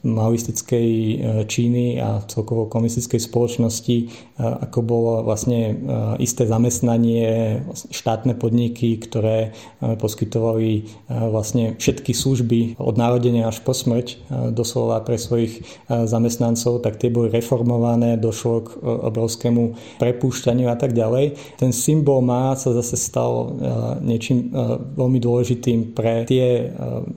maoistickej 0.07 0.89
e, 0.91 1.17
Číny 1.51 1.99
a 1.99 2.23
celkovo 2.31 2.71
komunistickej 2.71 3.19
spoločnosti, 3.19 3.97
e, 3.99 4.07
ako 4.39 4.79
bolo 4.87 5.13
vlastne 5.27 5.61
e, 5.61 5.75
isté 6.23 6.47
zamestnanie, 6.47 7.61
štátne 7.91 8.39
podniky, 8.39 8.97
ktoré 9.03 9.53
poskytovali 9.81 10.87
vlastne 11.09 11.75
všetky 11.77 12.13
služby 12.13 12.61
od 12.79 12.95
narodenia 12.97 13.49
až 13.49 13.63
po 13.65 13.73
smrť 13.73 14.21
doslova 14.53 15.01
pre 15.03 15.17
svojich 15.17 15.65
zamestnancov, 15.89 16.85
tak 16.85 17.01
tie 17.01 17.09
boli 17.09 17.33
reformované, 17.33 18.21
došlo 18.21 18.55
k 18.67 18.69
obrovskému 18.85 19.77
prepúšťaniu 19.99 20.69
a 20.69 20.77
tak 20.77 20.93
ďalej. 20.93 21.37
Ten 21.57 21.73
symbol 21.73 22.21
má 22.21 22.53
sa 22.55 22.77
zase 22.77 23.01
stal 23.01 23.57
niečím 24.05 24.53
veľmi 24.97 25.19
dôležitým 25.19 25.97
pre 25.97 26.29
tie 26.29 26.71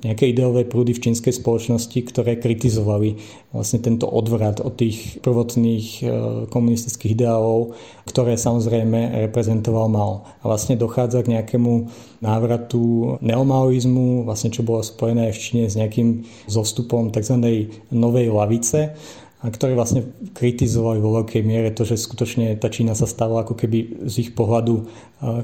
nejaké 0.03 0.31
ideové 0.31 0.63
prúdy 0.63 0.95
v 0.95 1.03
čínskej 1.09 1.35
spoločnosti, 1.35 1.99
ktoré 2.09 2.22
ktoré 2.23 2.39
kritizovali 2.39 3.19
vlastne 3.51 3.83
tento 3.83 4.07
odvrat 4.07 4.63
od 4.63 4.79
tých 4.79 5.19
prvotných 5.19 5.87
e, 5.99 6.03
komunistických 6.47 7.19
ideálov, 7.19 7.75
ktoré 8.07 8.39
samozrejme 8.39 9.27
reprezentoval 9.27 9.91
Mao. 9.91 10.23
A 10.39 10.47
vlastne 10.47 10.79
dochádza 10.79 11.19
k 11.19 11.35
nejakému 11.35 11.91
návratu 12.23 13.19
neomaoizmu, 13.19 14.23
vlastne 14.23 14.55
čo 14.55 14.63
bolo 14.63 14.79
spojené 14.79 15.35
v 15.35 15.37
Číne 15.37 15.63
s 15.67 15.75
nejakým 15.75 16.23
zostupom 16.47 17.11
tzv. 17.11 17.67
novej 17.91 18.31
lavice, 18.31 18.95
a 19.43 19.51
ktorí 19.51 19.75
vlastne 19.75 20.07
kritizovali 20.31 21.03
vo 21.03 21.19
veľkej 21.19 21.43
miere 21.43 21.75
to, 21.75 21.83
že 21.83 21.99
skutočne 21.99 22.55
tá 22.55 22.71
Čína 22.71 22.95
sa 22.95 23.03
stala 23.03 23.43
ako 23.43 23.59
keby 23.59 24.07
z 24.07 24.15
ich 24.23 24.31
pohľadu 24.31 24.73
e, 24.79 24.83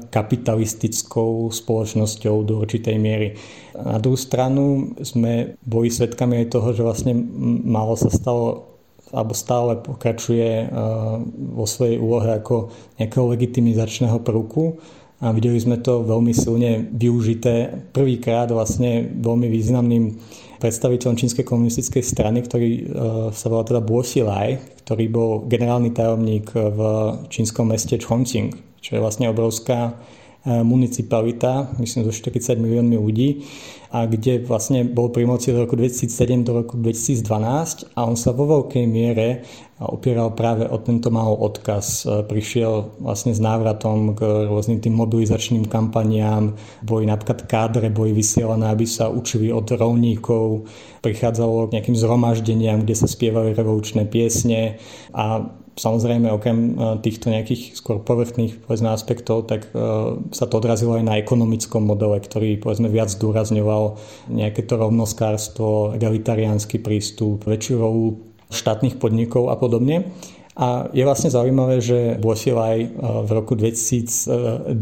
kapitalistickou 0.08 1.52
spoločnosťou 1.52 2.36
do 2.48 2.64
určitej 2.64 2.96
miery. 2.96 3.36
Na 3.76 4.00
druhú 4.00 4.16
stranu 4.16 4.96
sme 5.04 5.60
boli 5.60 5.92
svedkami 5.92 6.40
aj 6.40 6.46
toho, 6.48 6.72
že 6.72 6.80
vlastne 6.80 7.12
málo 7.68 7.92
sa 8.00 8.08
stalo 8.08 8.72
alebo 9.10 9.34
stále 9.36 9.76
pokračuje 9.76 10.48
e, 10.48 10.66
vo 11.52 11.66
svojej 11.68 12.00
úlohe 12.00 12.40
ako 12.40 12.72
nejakého 12.96 13.26
legitimizačného 13.36 14.16
prvku 14.24 14.80
a 15.20 15.36
videli 15.36 15.60
sme 15.60 15.76
to 15.76 16.08
veľmi 16.08 16.32
silne 16.32 16.88
využité 16.88 17.84
prvýkrát 17.92 18.48
vlastne 18.48 19.12
veľmi 19.20 19.52
významným 19.52 20.04
predstaviteľom 20.60 21.16
čínskej 21.16 21.44
komunistickej 21.48 22.04
strany, 22.04 22.44
ktorý 22.44 22.70
e, 22.70 22.82
sa 23.32 23.46
volal 23.48 23.64
teda 23.64 23.80
Bo 23.80 24.04
Xilai, 24.04 24.60
ktorý 24.84 25.04
bol 25.08 25.30
generálny 25.48 25.90
tajomník 25.96 26.52
v 26.52 26.80
čínskom 27.32 27.72
meste 27.72 27.96
Chongqing, 27.96 28.52
čo 28.84 28.90
je 28.94 29.00
vlastne 29.00 29.32
obrovská 29.32 29.90
e, 29.90 29.92
municipalita, 30.60 31.72
myslím 31.80 32.04
so 32.04 32.12
40 32.12 32.60
miliónmi 32.60 32.96
ľudí 33.00 33.28
a 33.90 34.06
kde 34.06 34.46
vlastne 34.46 34.86
bol 34.86 35.10
pri 35.10 35.26
moci 35.26 35.50
od 35.50 35.66
roku 35.66 35.74
2007 35.74 36.46
do 36.46 36.62
roku 36.62 36.78
2012 36.78 37.98
a 37.98 38.06
on 38.06 38.14
sa 38.14 38.30
vo 38.30 38.46
veľkej 38.46 38.86
miere 38.86 39.42
opieral 39.80 40.36
práve 40.36 40.68
o 40.68 40.76
tento 40.76 41.08
malý 41.08 41.32
odkaz. 41.40 42.04
E, 42.04 42.22
prišiel 42.28 43.00
vlastne 43.00 43.32
s 43.32 43.40
návratom 43.40 44.12
k 44.12 44.46
rôznym 44.46 44.78
tým 44.78 44.92
mobilizačným 44.92 45.64
kampaniám, 45.66 46.52
boli 46.84 47.08
napríklad 47.08 47.48
kádre, 47.48 47.88
boli 47.88 48.12
vysielané, 48.12 48.68
aby 48.68 48.84
sa 48.84 49.08
učili 49.08 49.48
od 49.48 49.64
rovníkov, 49.64 50.68
prichádzalo 51.00 51.72
k 51.72 51.80
nejakým 51.80 51.96
zhromaždeniam, 51.96 52.84
kde 52.84 52.94
sa 52.94 53.08
spievali 53.08 53.56
revolučné 53.56 54.04
piesne 54.06 54.76
a 55.16 55.48
Samozrejme, 55.80 56.28
okrem 56.28 56.76
e, 56.76 57.00
týchto 57.00 57.32
nejakých 57.32 57.72
skôr 57.72 58.04
povrchných 58.04 58.68
povedzme, 58.68 58.92
aspektov, 58.92 59.48
tak 59.48 59.72
uh, 59.72 60.20
sa 60.28 60.44
to 60.44 60.60
odrazilo 60.60 61.00
aj 61.00 61.04
na 61.08 61.16
ekonomickom 61.16 61.80
modele, 61.80 62.20
ktorý 62.20 62.60
povedzme 62.60 62.92
viac 62.92 63.08
zdôrazňoval 63.08 63.79
nejaké 64.30 64.66
to 64.66 64.78
rovnoskárstvo, 64.78 65.96
egalitariánsky 65.96 66.80
prístup, 66.80 67.44
väčšiu 67.46 67.74
rolu 67.80 68.20
štátnych 68.50 68.98
podnikov 68.98 69.48
a 69.48 69.56
podobne. 69.56 70.10
A 70.60 70.92
je 70.92 71.06
vlastne 71.06 71.32
zaujímavé, 71.32 71.80
že 71.80 72.20
Bosilaj 72.20 72.76
e, 72.84 72.88
v 73.00 73.30
roku 73.32 73.56
2012 73.56 74.76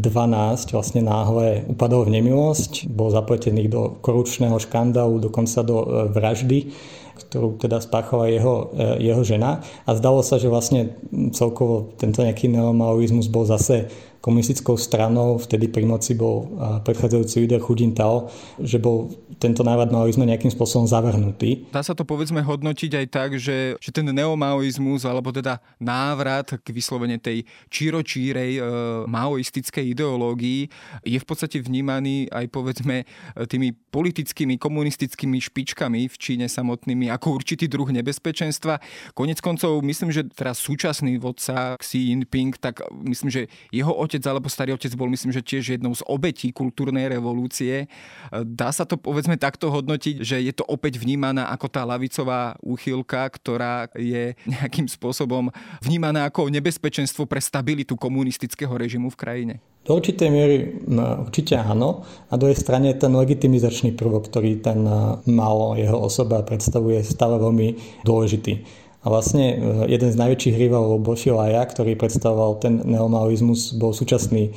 vlastne 0.75 1.01
náhle 1.05 1.63
upadol 1.71 2.09
v 2.09 2.19
nemilosť, 2.19 2.89
bol 2.91 3.13
zapletený 3.13 3.71
do 3.71 3.95
korupčného 4.03 4.59
škandálu, 4.59 5.23
dokonca 5.23 5.63
do 5.63 6.09
vraždy 6.11 6.73
ktorú 7.19 7.59
teda 7.59 7.83
spáchala 7.83 8.31
jeho, 8.31 8.71
e, 8.73 9.11
jeho 9.11 9.21
žena 9.27 9.59
a 9.83 9.89
zdalo 9.93 10.23
sa, 10.23 10.39
že 10.39 10.47
vlastne 10.47 10.95
celkovo 11.35 11.91
tento 11.99 12.23
nejaký 12.23 12.47
neomaoizmus 12.47 13.27
bol 13.27 13.43
zase 13.43 13.91
komunistickou 14.19 14.75
stranou, 14.75 15.39
vtedy 15.39 15.71
pri 15.71 15.87
moci 15.87 16.15
bol 16.15 16.51
predchádzajúci 16.83 17.35
líder 17.47 17.63
Hu 17.63 17.73
Jintao, 17.75 18.27
že 18.59 18.75
bol 18.77 19.11
tento 19.39 19.63
návrat 19.63 19.87
maoizmu 19.87 20.27
nejakým 20.27 20.51
spôsobom 20.51 20.83
zavrhnutý. 20.83 21.71
Dá 21.71 21.79
sa 21.79 21.95
to 21.95 22.03
povedzme 22.03 22.43
hodnotiť 22.43 22.91
aj 22.99 23.05
tak, 23.07 23.29
že, 23.39 23.79
že 23.79 23.89
ten 23.95 24.03
neomaoizmus, 24.11 25.07
alebo 25.07 25.31
teda 25.31 25.63
návrat 25.79 26.59
k 26.59 26.67
vyslovene 26.75 27.15
tej 27.15 27.47
číročírej 27.71 28.59
e, 28.59 28.61
maoistickej 29.07 29.95
ideológii 29.95 30.67
je 31.07 31.19
v 31.19 31.25
podstate 31.27 31.63
vnímaný 31.63 32.27
aj 32.29 32.45
povedzme 32.51 33.07
tými 33.47 33.71
politickými, 33.71 34.59
komunistickými 34.59 35.39
špičkami 35.39 36.11
v 36.11 36.15
Číne 36.19 36.45
samotnými 36.51 37.07
ako 37.07 37.39
určitý 37.39 37.71
druh 37.71 37.87
nebezpečenstva. 37.89 38.83
Konec 39.15 39.39
koncov 39.39 39.79
myslím, 39.81 40.11
že 40.11 40.27
teraz 40.27 40.59
súčasný 40.59 41.15
vodca 41.17 41.79
Xi 41.79 42.11
Jinping, 42.11 42.59
tak 42.59 42.83
myslím, 43.07 43.31
že 43.31 43.41
jeho 43.71 43.95
otec 44.09 44.25
alebo 44.25 44.49
starý 44.49 44.73
otec 44.73 44.89
bol 44.97 45.05
myslím, 45.13 45.29
že 45.29 45.45
tiež 45.45 45.77
jednou 45.77 45.93
z 45.93 46.01
obetí 46.09 46.49
kultúrnej 46.49 47.05
revolúcie. 47.13 47.85
Dá 48.33 48.73
sa 48.73 48.89
to 48.89 48.97
povedzme 48.97 49.37
takto 49.37 49.69
hodnotiť, 49.69 50.25
že 50.25 50.41
je 50.41 50.49
to 50.49 50.65
opäť 50.65 50.97
vnímaná 50.97 51.53
ako 51.53 51.69
tá 51.69 51.85
lavicová 51.85 52.57
úchylka, 52.65 53.29
ktorá 53.29 53.85
je 53.93 54.33
nejakým 54.49 54.89
spôsobom 54.89 55.53
vnímaná 55.85 56.25
ako 56.25 56.49
nebezpečenstvo 56.49 57.29
pre 57.29 57.37
stabilitu 57.37 57.93
komunistického 57.93 58.73
režimu 58.73 59.13
v 59.13 59.19
krajine? 59.21 59.55
Do 59.85 59.95
určitej 59.95 60.29
miery 60.33 60.57
no, 60.89 61.29
určite 61.29 61.55
áno. 61.55 62.03
A 62.29 62.35
druhej 62.35 62.57
strane 62.57 62.91
ten 62.97 63.13
legitimizačný 63.13 63.95
prvok, 63.95 64.27
ktorý 64.27 64.59
ten 64.59 64.83
mal 65.29 65.57
jeho 65.77 65.97
osoba 65.97 66.43
predstavuje, 66.43 67.05
stále 67.05 67.37
veľmi 67.37 68.01
dôležitý. 68.03 68.65
A 68.99 69.05
vlastne 69.07 69.45
e, 69.53 69.57
jeden 69.87 70.09
z 70.11 70.19
najväčších 70.19 70.55
rivalov 70.59 70.99
Bošilaja, 71.03 71.63
ktorý 71.71 71.95
predstavoval 71.95 72.59
ten 72.59 72.83
neomaoizmus, 72.83 73.79
bol 73.79 73.95
súčasný 73.95 74.49
e, 74.49 74.51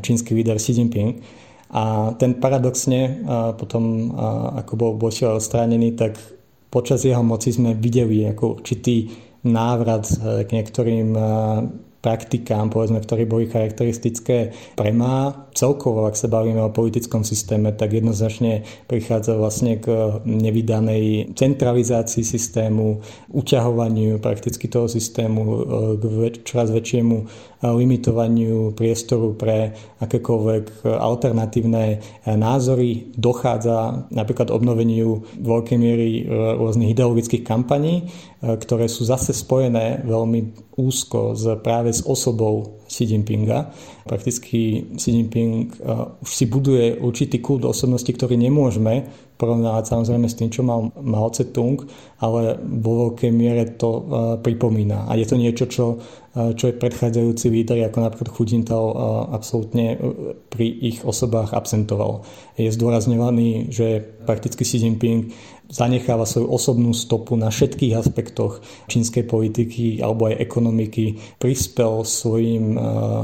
čínsky 0.00 0.34
líder 0.38 0.58
Xi 0.62 0.78
Jinping. 0.78 1.18
A 1.68 2.16
ten 2.16 2.40
paradoxne 2.40 3.20
potom, 3.60 4.16
ako 4.56 4.72
bol 4.72 4.92
Bošiel 4.96 5.36
odstránený, 5.36 6.00
tak 6.00 6.16
počas 6.72 7.04
jeho 7.04 7.20
moci 7.20 7.52
sme 7.52 7.76
videli 7.76 8.24
ako 8.24 8.56
určitý 8.56 9.12
návrat 9.44 10.08
k 10.16 10.48
niektorým 10.48 11.12
praktikám, 11.98 12.70
povedzme, 12.70 13.02
ktoré 13.02 13.26
boli 13.26 13.50
charakteristické 13.50 14.54
pre 14.78 14.94
má. 14.94 15.50
Celkovo, 15.50 16.06
ak 16.06 16.14
sa 16.14 16.30
bavíme 16.30 16.62
o 16.62 16.70
politickom 16.70 17.26
systéme, 17.26 17.74
tak 17.74 17.90
jednoznačne 17.90 18.62
prichádza 18.86 19.34
vlastne 19.34 19.82
k 19.82 20.22
nevydanej 20.22 21.34
centralizácii 21.34 22.22
systému, 22.22 23.02
uťahovaniu 23.34 24.22
prakticky 24.22 24.70
toho 24.70 24.86
systému, 24.86 25.42
k 25.98 26.46
čoraz 26.46 26.70
väčšiemu 26.70 27.16
limitovaniu 27.58 28.78
priestoru 28.78 29.34
pre 29.34 29.74
akékoľvek 29.98 30.86
alternatívne 30.86 31.98
názory. 32.30 33.10
Dochádza 33.18 34.06
napríklad 34.14 34.54
obnoveniu 34.54 35.26
veľkej 35.42 35.74
miery 35.74 36.22
rôznych 36.30 36.94
ideologických 36.94 37.42
kampaní, 37.42 38.06
ktoré 38.38 38.86
sú 38.86 39.02
zase 39.02 39.34
spojené 39.34 40.06
veľmi 40.06 40.72
úzko 40.78 41.34
s, 41.34 41.42
práve 41.58 41.90
s 41.90 42.06
osobou 42.06 42.78
Xi 42.86 43.10
Jinpinga. 43.10 43.74
Prakticky 44.06 44.94
Xi 44.94 45.10
Jinping 45.10 45.74
už 46.22 46.30
si 46.30 46.46
buduje 46.46 47.02
určitý 47.02 47.42
kult 47.42 47.66
osobnosti, 47.66 48.08
ktorý 48.08 48.38
nemôžeme 48.38 49.10
porovnávať 49.38 49.94
samozrejme 49.94 50.26
s 50.26 50.34
tým, 50.34 50.50
čo 50.50 50.66
mal 50.66 50.90
Mao 50.98 51.30
Tse-tung, 51.30 51.86
ale 52.18 52.58
vo 52.58 53.08
veľkej 53.08 53.30
miere 53.30 53.78
to 53.78 54.04
pripomína. 54.42 55.06
A 55.06 55.14
je 55.14 55.26
to 55.30 55.38
niečo, 55.38 55.70
čo, 55.70 56.02
čo 56.34 56.64
je 56.66 56.74
predchádzajúci 56.74 57.46
líder, 57.48 57.86
ako 57.86 57.98
napríklad 58.02 58.28
Hu 58.34 58.42
Jintao 58.42 58.86
absolútne 59.30 59.94
pri 60.50 60.66
ich 60.66 61.06
osobách 61.06 61.54
absentoval. 61.54 62.26
Je 62.58 62.66
zdôrazňovaný, 62.74 63.70
že 63.70 64.02
prakticky 64.26 64.66
Xi 64.66 64.82
Jinping 64.82 65.30
zanecháva 65.68 66.24
svoju 66.24 66.48
osobnú 66.48 66.96
stopu 66.96 67.36
na 67.36 67.52
všetkých 67.52 67.92
aspektoch 67.92 68.64
čínskej 68.88 69.28
politiky 69.28 70.00
alebo 70.00 70.32
aj 70.32 70.40
ekonomiky, 70.40 71.20
prispel 71.36 72.08
svojim, 72.08 72.72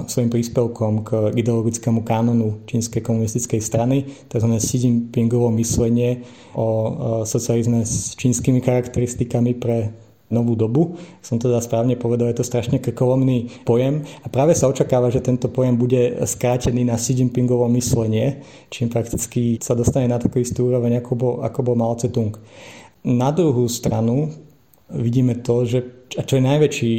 svojim 0.05 0.29
príspevkom 0.29 0.92
k 1.09 1.11
ideologickému 1.40 2.05
kánonu 2.05 2.68
čínskej 2.68 3.00
komunistickej 3.00 3.61
strany, 3.64 4.05
tzv. 4.29 4.48
Xi 4.61 4.77
Jinpingovo 4.77 5.48
myslenie 5.57 6.04
o 6.55 6.67
socializme 7.27 7.83
s 7.83 8.14
čínskymi 8.19 8.61
charakteristikami 8.62 9.55
pre 9.57 9.93
novú 10.33 10.57
dobu. 10.57 10.97
Som 11.21 11.38
teda 11.38 11.61
správne 11.61 11.95
povedal, 11.95 12.33
je 12.33 12.40
to 12.43 12.49
strašne 12.49 12.81
krkolomný 12.81 13.62
pojem 13.62 14.03
a 14.25 14.27
práve 14.33 14.57
sa 14.57 14.67
očakáva, 14.67 15.12
že 15.12 15.23
tento 15.23 15.47
pojem 15.53 15.77
bude 15.77 16.25
skrátený 16.25 16.83
na 16.83 16.97
Xi 16.97 17.23
Jinpingovo 17.23 17.69
myslenie, 17.71 18.43
čím 18.73 18.88
prakticky 18.90 19.61
sa 19.61 19.77
dostane 19.77 20.09
na 20.09 20.19
takú 20.19 20.40
istú 20.40 20.73
úroveň, 20.73 20.99
ako 21.05 21.12
bol, 21.14 21.35
ako 21.45 21.61
bol 21.61 21.77
Mao 21.79 21.95
Tse-tung. 21.95 22.35
Na 23.05 23.31
druhú 23.31 23.69
stranu 23.69 24.33
vidíme 24.88 25.38
to, 25.45 25.69
že 25.69 25.85
a 26.14 26.22
čo 26.22 26.38
je 26.38 26.46
najväčší 26.46 26.92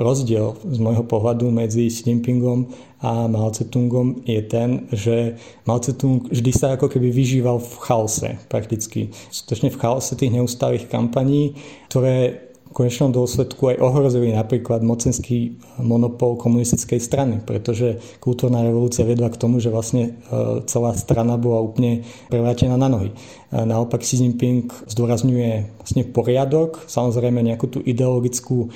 rozdiel 0.00 0.56
z 0.64 0.78
môjho 0.80 1.04
pohľadu 1.04 1.52
medzi 1.52 1.92
Xi 1.92 2.08
Jinpingom 2.08 2.72
a 3.04 3.28
Mao 3.28 3.52
Tse-tungom 3.52 4.24
je 4.24 4.40
ten, 4.46 4.88
že 4.94 5.36
Mao 5.68 5.76
Tse-tung 5.76 6.32
vždy 6.32 6.52
sa 6.54 6.78
ako 6.78 6.88
keby 6.88 7.12
vyžíval 7.12 7.60
v 7.60 7.74
chaose 7.84 8.40
prakticky. 8.48 9.12
Skutočne 9.28 9.68
v 9.68 9.80
chaose 9.80 10.16
tých 10.16 10.32
neustálých 10.32 10.88
kampaní, 10.88 11.58
ktoré 11.92 12.45
konečnom 12.76 13.08
dôsledku 13.08 13.72
aj 13.72 13.80
ohrozili 13.80 14.36
napríklad 14.36 14.84
mocenský 14.84 15.56
monopol 15.80 16.36
komunistickej 16.36 17.00
strany, 17.00 17.40
pretože 17.40 17.96
kultúrna 18.20 18.60
revolúcia 18.60 19.08
vedla 19.08 19.32
k 19.32 19.40
tomu, 19.40 19.56
že 19.64 19.72
vlastne 19.72 20.20
e, 20.28 20.60
celá 20.68 20.92
strana 20.92 21.40
bola 21.40 21.64
úplne 21.64 22.04
prevrátená 22.28 22.76
na 22.76 22.92
nohy. 22.92 23.16
Naopak 23.46 24.02
Xi 24.02 24.26
Jinping 24.26 24.68
zdôrazňuje 24.90 25.78
vlastne 25.78 26.02
poriadok, 26.10 26.82
samozrejme 26.90 27.46
nejakú 27.46 27.70
tú 27.70 27.78
ideologickú 27.80 28.66
e, 28.66 28.68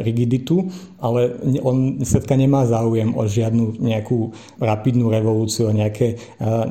rigiditu, 0.00 0.72
ale 1.02 1.36
on 1.60 2.00
svetka 2.06 2.38
nemá 2.38 2.64
záujem 2.64 3.12
o 3.12 3.26
žiadnu 3.28 3.82
nejakú 3.82 4.32
rapidnú 4.62 5.12
revolúciu, 5.12 5.68
o 5.68 5.76
nejaké 5.76 6.16
e, 6.16 6.16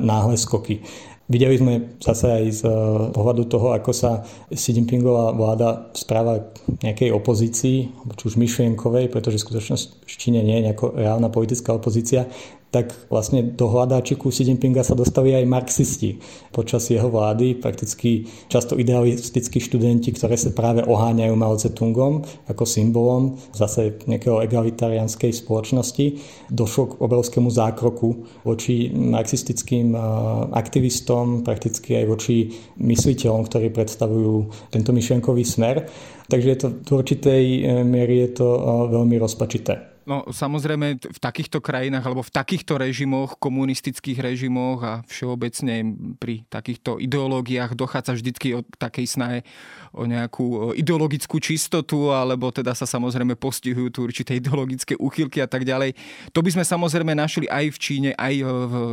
náhle 0.00 0.34
skoky. 0.34 0.82
Videli 1.30 1.54
sme 1.54 1.74
zase 2.02 2.26
aj 2.26 2.44
z 2.50 2.62
eh, 2.66 2.72
pohľadu 3.14 3.46
toho, 3.46 3.74
ako 3.74 3.90
sa 3.94 4.26
Xi 4.50 4.74
Jinpingová 4.74 5.30
vláda 5.32 5.90
správa 5.94 6.50
nejakej 6.82 7.14
opozícii, 7.14 7.76
či 7.92 8.22
už 8.26 8.38
myšlienkovej, 8.38 9.10
pretože 9.10 9.38
v 9.38 9.44
skutočnosti 9.46 10.28
nie 10.28 10.42
je 10.42 10.66
nejaká 10.70 10.86
reálna 10.92 11.30
politická 11.30 11.78
opozícia, 11.78 12.26
tak 12.72 12.96
vlastne 13.12 13.52
do 13.52 13.68
hľadáčiku 13.68 14.32
Xi 14.32 14.48
Jinpinga 14.48 14.80
sa 14.80 14.96
dostali 14.96 15.36
aj 15.36 15.44
marxisti 15.44 16.16
počas 16.56 16.88
jeho 16.88 17.12
vlády, 17.12 17.60
prakticky 17.60 18.24
často 18.48 18.80
idealistickí 18.80 19.60
študenti, 19.60 20.08
ktoré 20.16 20.40
sa 20.40 20.56
práve 20.56 20.80
oháňajú 20.80 21.34
Mao 21.36 21.52
Tse-tungom 21.60 22.24
ako 22.48 22.64
symbolom 22.64 23.36
zase 23.52 24.00
nejakého 24.08 24.40
egalitarianskej 24.40 25.36
spoločnosti. 25.36 26.16
Došlo 26.48 26.96
k 26.96 26.98
obrovskému 27.04 27.52
zákroku 27.52 28.40
voči 28.48 28.88
marxistickým 28.88 29.92
aktivistom, 30.56 31.44
prakticky 31.44 32.00
aj 32.00 32.06
voči 32.08 32.36
mysliteľom, 32.80 33.44
ktorí 33.44 33.68
predstavujú 33.68 34.48
tento 34.72 34.96
myšlenkový 34.96 35.44
smer. 35.44 35.84
Takže 36.32 36.48
je 36.48 36.58
to, 36.58 36.68
v 36.72 36.90
určitej 36.96 37.42
e, 37.44 37.60
miery 37.84 38.24
je 38.24 38.40
to 38.40 38.48
e, 38.48 38.60
veľmi 38.88 39.20
rozpačité. 39.20 39.91
No 40.02 40.26
samozrejme 40.26 40.98
v 40.98 41.18
takýchto 41.22 41.62
krajinách 41.62 42.02
alebo 42.02 42.26
v 42.26 42.34
takýchto 42.34 42.74
režimoch, 42.74 43.38
komunistických 43.38 44.18
režimoch 44.18 44.80
a 44.82 44.94
všeobecne 45.06 45.94
pri 46.18 46.42
takýchto 46.50 46.98
ideológiách 46.98 47.78
dochádza 47.78 48.18
vždycky 48.18 48.58
od 48.58 48.66
takej 48.78 49.06
snahe 49.06 49.38
o 49.92 50.08
nejakú 50.08 50.72
ideologickú 50.72 51.36
čistotu, 51.38 52.10
alebo 52.10 52.48
teda 52.48 52.72
sa 52.72 52.88
samozrejme 52.88 53.36
postihujú 53.36 53.88
tu 53.92 54.00
určité 54.04 54.40
ideologické 54.40 54.96
úchylky 54.96 55.44
a 55.44 55.48
tak 55.48 55.68
ďalej. 55.68 55.94
To 56.32 56.40
by 56.40 56.50
sme 56.52 56.64
samozrejme 56.64 57.12
našli 57.12 57.46
aj 57.48 57.76
v 57.76 57.78
Číne, 57.78 58.10
aj 58.16 58.34
v, 58.40 58.48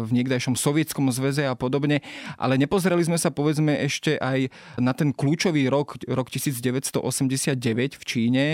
v 0.08 0.12
niekdajšom 0.20 0.60
sovietskom 0.60 1.08
zväze 1.16 1.48
a 1.48 1.56
podobne, 1.56 2.04
ale 2.36 2.60
nepozreli 2.60 3.02
sme 3.08 3.16
sa 3.16 3.32
povedzme 3.32 3.80
ešte 3.84 4.20
aj 4.20 4.52
na 4.76 4.92
ten 4.92 5.16
kľúčový 5.16 5.72
rok, 5.72 6.00
rok 6.06 6.28
1989 6.28 7.00
v 7.96 8.04
Číne. 8.04 8.46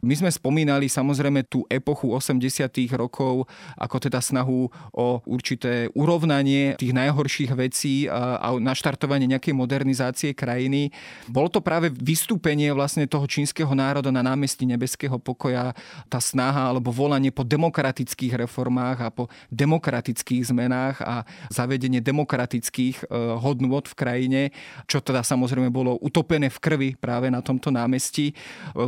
My 0.00 0.14
sme 0.14 0.30
spomínali 0.30 0.86
samozrejme 0.86 1.50
tú 1.50 1.66
epochu 1.66 2.14
80. 2.14 2.70
rokov 2.94 3.50
ako 3.74 3.96
teda 3.98 4.22
snahu 4.22 4.70
o 4.94 5.06
určité 5.26 5.90
urovnanie 5.98 6.78
tých 6.78 6.94
najhorších 6.94 7.50
vecí 7.58 8.06
a 8.08 8.54
naštartovanie 8.56 9.26
nejakej 9.26 9.54
modernizácie 9.56 10.30
krajiny. 10.32 10.94
Bolo 11.26 11.50
to 11.50 11.60
práve 11.64 11.87
vystúpenie 11.92 12.70
vlastne 12.72 13.08
toho 13.08 13.24
čínskeho 13.24 13.70
národa 13.72 14.08
na 14.12 14.24
námestí 14.24 14.64
nebeského 14.64 15.16
pokoja, 15.16 15.72
tá 16.06 16.20
snaha 16.20 16.70
alebo 16.72 16.92
volanie 16.92 17.32
po 17.32 17.44
demokratických 17.44 18.48
reformách 18.48 18.98
a 19.04 19.08
po 19.12 19.26
demokratických 19.52 20.52
zmenách 20.52 21.00
a 21.04 21.24
zavedenie 21.52 22.00
demokratických 22.00 23.04
e, 23.04 23.16
hodnôt 23.38 23.84
v 23.84 23.94
krajine, 23.94 24.40
čo 24.86 25.00
teda 25.02 25.24
samozrejme 25.24 25.68
bolo 25.72 25.96
utopené 26.00 26.48
v 26.48 26.58
krvi 26.58 26.90
práve 26.96 27.28
na 27.32 27.40
tomto 27.40 27.68
námestí. 27.72 28.32
E, 28.32 28.34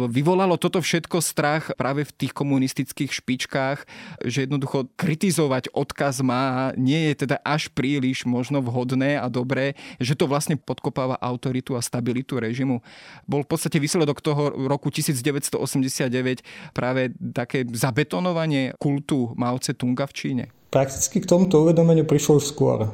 vyvolalo 0.09 0.57
toto 0.61 0.81
všetko 0.81 1.19
strach 1.21 1.73
práve 1.77 2.05
v 2.05 2.13
tých 2.13 2.33
komunistických 2.33 3.11
špičkách, 3.13 3.79
že 4.25 4.49
jednoducho 4.49 4.89
kritizovať 4.97 5.73
odkaz 5.73 6.21
má 6.21 6.73
nie 6.77 7.13
je 7.13 7.27
teda 7.27 7.37
až 7.45 7.69
príliš 7.73 8.25
možno 8.29 8.61
vhodné 8.65 9.21
a 9.21 9.27
dobré, 9.31 9.75
že 9.99 10.17
to 10.17 10.29
vlastne 10.29 10.57
podkopáva 10.57 11.19
autoritu 11.21 11.75
a 11.77 11.85
stabilitu 11.85 12.37
režimu 12.41 12.83
bol 13.29 13.47
v 13.47 13.51
podstate 13.51 13.79
výsledok 13.79 14.23
toho 14.23 14.55
roku 14.67 14.91
1989 14.91 16.43
práve 16.75 17.15
také 17.35 17.63
zabetonovanie 17.69 18.75
kultu 18.79 19.35
Mao 19.39 19.59
Tse-tunga 19.59 20.07
v 20.11 20.15
Číne? 20.15 20.45
Prakticky 20.71 21.19
k 21.19 21.27
tomuto 21.27 21.67
uvedomeniu 21.67 22.07
prišlo 22.07 22.39
už 22.39 22.47
skôr. 22.47 22.87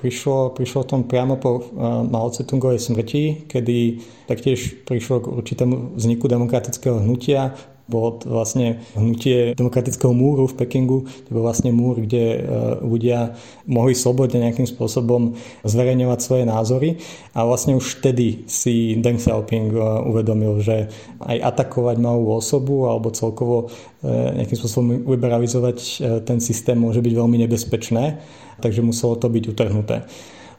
Prišlo, 0.00 0.56
prišlo 0.56 0.88
tom 0.88 1.04
priamo 1.04 1.36
po 1.36 1.60
Mao 2.08 2.32
Tse-tungovej 2.32 2.80
smrti, 2.80 3.44
kedy 3.44 4.00
taktiež 4.24 4.80
prišlo 4.88 5.20
k 5.20 5.26
určitému 5.36 6.00
vzniku 6.00 6.32
demokratického 6.32 7.04
hnutia, 7.04 7.52
bolo 7.90 8.22
to 8.22 8.30
vlastne 8.30 8.78
hnutie 8.94 9.58
demokratického 9.58 10.14
múru 10.14 10.46
v 10.46 10.54
Pekingu. 10.54 11.10
To 11.26 11.30
bol 11.34 11.42
vlastne 11.42 11.74
múr, 11.74 11.98
kde 11.98 12.38
e, 12.38 12.40
ľudia 12.86 13.34
mohli 13.66 13.98
slobodne 13.98 14.46
nejakým 14.46 14.70
spôsobom 14.70 15.34
zverejňovať 15.66 16.18
svoje 16.22 16.44
názory. 16.46 16.88
A 17.34 17.42
vlastne 17.42 17.74
už 17.74 17.98
vtedy 17.98 18.46
si 18.46 18.94
Deng 19.02 19.18
Xiaoping 19.18 19.74
e, 19.74 19.78
uvedomil, 20.06 20.62
že 20.62 20.86
aj 21.26 21.36
atakovať 21.42 21.98
malú 21.98 22.38
osobu 22.38 22.86
alebo 22.86 23.10
celkovo 23.10 23.74
e, 24.00 24.38
nejakým 24.38 24.56
spôsobom 24.56 24.86
liberalizovať 25.10 25.78
ten 26.22 26.38
systém 26.38 26.78
môže 26.78 27.02
byť 27.02 27.12
veľmi 27.12 27.36
nebezpečné, 27.42 28.22
takže 28.62 28.86
muselo 28.86 29.18
to 29.18 29.26
byť 29.26 29.44
utrhnuté. 29.50 30.06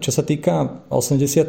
Čo 0.02 0.10
sa 0.10 0.26
týka 0.26 0.84
89. 0.90 1.46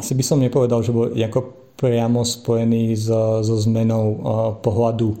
asi 0.00 0.12
by 0.16 0.24
som 0.24 0.40
nepovedal, 0.40 0.80
že 0.80 0.90
bol 0.90 1.12
ako 1.12 1.61
priamo 1.76 2.22
spojený 2.22 2.94
so, 2.96 3.42
so 3.42 3.56
zmenou 3.58 4.18
pohľadu 4.62 5.16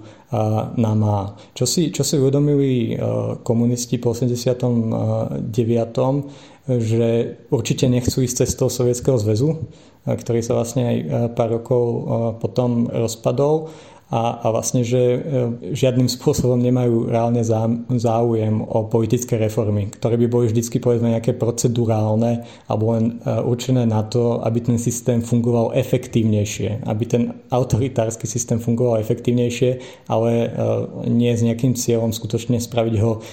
na 0.80 0.92
má. 0.96 1.36
Čo 1.52 1.64
si, 1.68 1.92
čo 1.92 2.00
si 2.00 2.16
uvedomili 2.16 2.96
komunisti 3.44 4.00
po 4.00 4.16
89 4.16 5.44
že 6.62 7.36
určite 7.50 7.90
nechcú 7.90 8.22
ísť 8.22 8.46
cestou 8.46 8.70
Sovietskeho 8.70 9.18
zväzu, 9.18 9.66
ktorý 10.06 10.40
sa 10.46 10.54
vlastne 10.54 10.82
aj 10.86 10.96
pár 11.34 11.58
rokov 11.58 11.84
potom 12.38 12.86
rozpadol 12.86 13.66
a, 14.12 14.44
a 14.44 14.46
vlastne, 14.52 14.84
že 14.84 15.00
e, 15.00 15.18
žiadnym 15.72 16.04
spôsobom 16.04 16.60
nemajú 16.60 17.08
reálne 17.08 17.40
záujem 17.96 18.60
o 18.60 18.84
politické 18.84 19.40
reformy, 19.40 19.88
ktoré 19.88 20.20
by 20.20 20.26
boli 20.28 20.46
vždycky 20.52 20.84
povedzme 20.84 21.16
nejaké 21.16 21.32
procedurálne 21.32 22.44
alebo 22.68 22.92
len 22.92 23.24
e, 23.24 23.40
určené 23.40 23.88
na 23.88 24.04
to, 24.04 24.44
aby 24.44 24.60
ten 24.60 24.76
systém 24.76 25.24
fungoval 25.24 25.72
efektívnejšie, 25.72 26.84
aby 26.84 27.04
ten 27.08 27.22
autoritársky 27.48 28.28
systém 28.28 28.60
fungoval 28.60 29.00
efektívnejšie, 29.00 29.80
ale 30.12 30.30
e, 30.44 30.48
nie 31.08 31.32
s 31.32 31.40
nejakým 31.40 31.72
cieľom 31.72 32.12
skutočne 32.12 32.60
spraviť 32.60 32.96
ho 33.00 33.24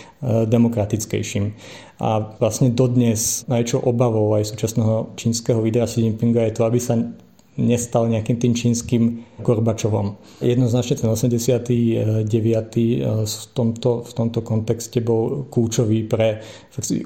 demokratickejším. 0.48 1.56
A 2.00 2.24
vlastne 2.40 2.72
dodnes 2.72 3.44
najväčšou 3.52 3.84
obavou 3.84 4.32
aj 4.36 4.56
súčasného 4.56 5.16
čínskeho 5.20 5.60
videa 5.60 5.84
Xi 5.84 6.08
Jinpinga 6.08 6.48
je 6.48 6.56
to, 6.56 6.64
aby 6.64 6.80
sa 6.80 6.96
nestal 7.60 8.08
nejakým 8.08 8.38
tým 8.40 8.54
čínskym 8.56 9.04
Gorbačovom. 9.44 10.16
Jednoznačne 10.40 10.96
ten 10.96 11.10
89. 11.12 12.24
Eh, 12.24 13.06
v 13.28 13.46
tomto, 13.52 14.08
v 14.08 14.12
tomto 14.16 14.40
kontexte 14.42 15.04
bol 15.04 15.48
kľúčový 15.52 16.08
pre 16.08 16.40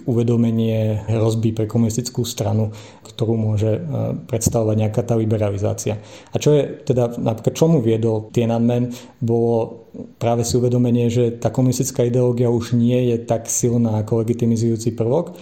uvedomenie 0.06 1.10
hrozby 1.10 1.50
pre 1.58 1.66
komunistickú 1.66 2.22
stranu, 2.22 2.70
ktorú 3.02 3.34
môže 3.34 3.72
eh, 3.74 3.82
predstavovať 4.30 4.76
nejaká 4.78 5.02
tá 5.02 5.18
liberalizácia. 5.18 5.98
A 6.32 6.36
čo 6.38 6.54
je 6.54 6.86
teda, 6.86 7.18
napríklad 7.18 7.54
čomu 7.58 7.82
viedol 7.82 8.30
Tiananmen, 8.30 8.94
bolo 9.18 9.90
práve 10.18 10.46
si 10.46 10.58
uvedomenie, 10.58 11.10
že 11.10 11.38
tá 11.38 11.54
komunistická 11.54 12.06
ideológia 12.06 12.50
už 12.50 12.74
nie 12.74 13.14
je 13.14 13.18
tak 13.22 13.46
silná 13.50 14.02
ako 14.02 14.26
legitimizujúci 14.26 14.94
prvok 14.98 15.38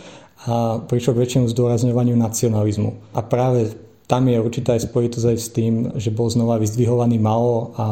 a 0.48 0.82
prišlo 0.82 1.14
k 1.14 1.22
väčšiemu 1.22 1.46
zdôrazňovaniu 1.54 2.18
nacionalizmu. 2.18 3.14
A 3.14 3.22
práve 3.22 3.78
tam 4.08 4.28
je 4.28 4.38
určitá 4.44 4.76
aj 4.76 4.92
spojitosť 4.92 5.28
aj 5.28 5.38
s 5.40 5.50
tým, 5.56 5.74
že 5.96 6.12
bol 6.12 6.28
znova 6.28 6.60
vyzdvihovaný 6.60 7.16
Mao 7.16 7.72
a 7.80 7.86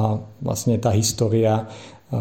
vlastne 0.43 0.76
tá 0.76 0.91
história 0.91 1.64
e, 1.64 1.66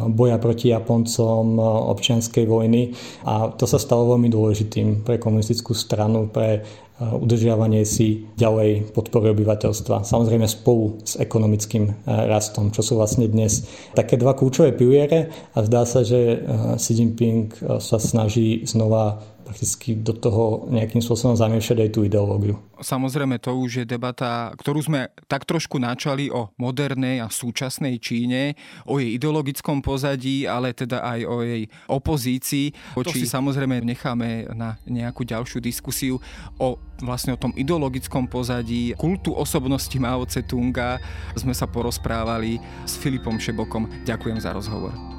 boja 0.06 0.38
proti 0.38 0.70
Japoncom, 0.70 1.58
e, 1.58 1.62
občianskej 1.98 2.46
vojny 2.46 2.94
a 3.26 3.50
to 3.50 3.66
sa 3.66 3.82
stalo 3.82 4.14
veľmi 4.14 4.30
dôležitým 4.30 5.02
pre 5.02 5.18
komunistickú 5.18 5.74
stranu, 5.74 6.30
pre 6.30 6.50
e, 6.54 6.60
udržiavanie 7.02 7.82
si 7.82 8.22
ďalej 8.38 8.94
podpory 8.94 9.34
obyvateľstva. 9.34 10.06
Samozrejme 10.06 10.46
spolu 10.46 11.02
s 11.02 11.18
ekonomickým 11.18 12.06
rastom, 12.06 12.70
čo 12.70 12.86
sú 12.86 13.02
vlastne 13.02 13.26
dnes 13.26 13.66
také 13.98 14.14
dva 14.14 14.38
kľúčové 14.38 14.78
piliere 14.78 15.34
a 15.54 15.66
zdá 15.66 15.82
sa, 15.82 16.06
že 16.06 16.38
Xi 16.78 16.92
Jinping 17.02 17.50
sa 17.82 17.98
snaží 17.98 18.62
znova 18.62 19.37
prakticky 19.48 19.96
do 19.96 20.12
toho 20.12 20.68
nejakým 20.68 21.00
spôsobom 21.00 21.32
zamiešať 21.32 21.88
aj 21.88 21.90
tú 21.96 22.04
ideológiu. 22.04 22.60
Samozrejme, 22.76 23.40
to 23.40 23.56
už 23.56 23.82
je 23.82 23.86
debata, 23.88 24.52
ktorú 24.60 24.84
sme 24.84 25.08
tak 25.24 25.48
trošku 25.48 25.80
načali 25.80 26.28
o 26.28 26.52
modernej 26.60 27.24
a 27.24 27.32
súčasnej 27.32 27.96
Číne, 27.96 28.60
o 28.84 29.00
jej 29.00 29.16
ideologickom 29.16 29.80
pozadí, 29.80 30.44
ale 30.44 30.76
teda 30.76 31.00
aj 31.00 31.20
o 31.24 31.40
jej 31.40 31.64
opozícii. 31.88 32.76
To 32.92 33.08
si 33.08 33.24
samozrejme 33.24 33.80
necháme 33.80 34.52
na 34.52 34.76
nejakú 34.84 35.24
ďalšiu 35.24 35.64
diskusiu 35.64 36.20
o 36.60 36.76
vlastne 37.00 37.32
o 37.32 37.40
tom 37.40 37.56
ideologickom 37.56 38.28
pozadí 38.28 38.92
kultu 39.00 39.32
osobnosti 39.32 39.96
Mao 39.96 40.28
Tse-tunga. 40.28 41.00
Sme 41.34 41.56
sa 41.56 41.64
porozprávali 41.64 42.60
s 42.84 43.00
Filipom 43.00 43.40
Šebokom. 43.40 43.88
Ďakujem 44.04 44.38
za 44.38 44.52
rozhovor. 44.52 45.17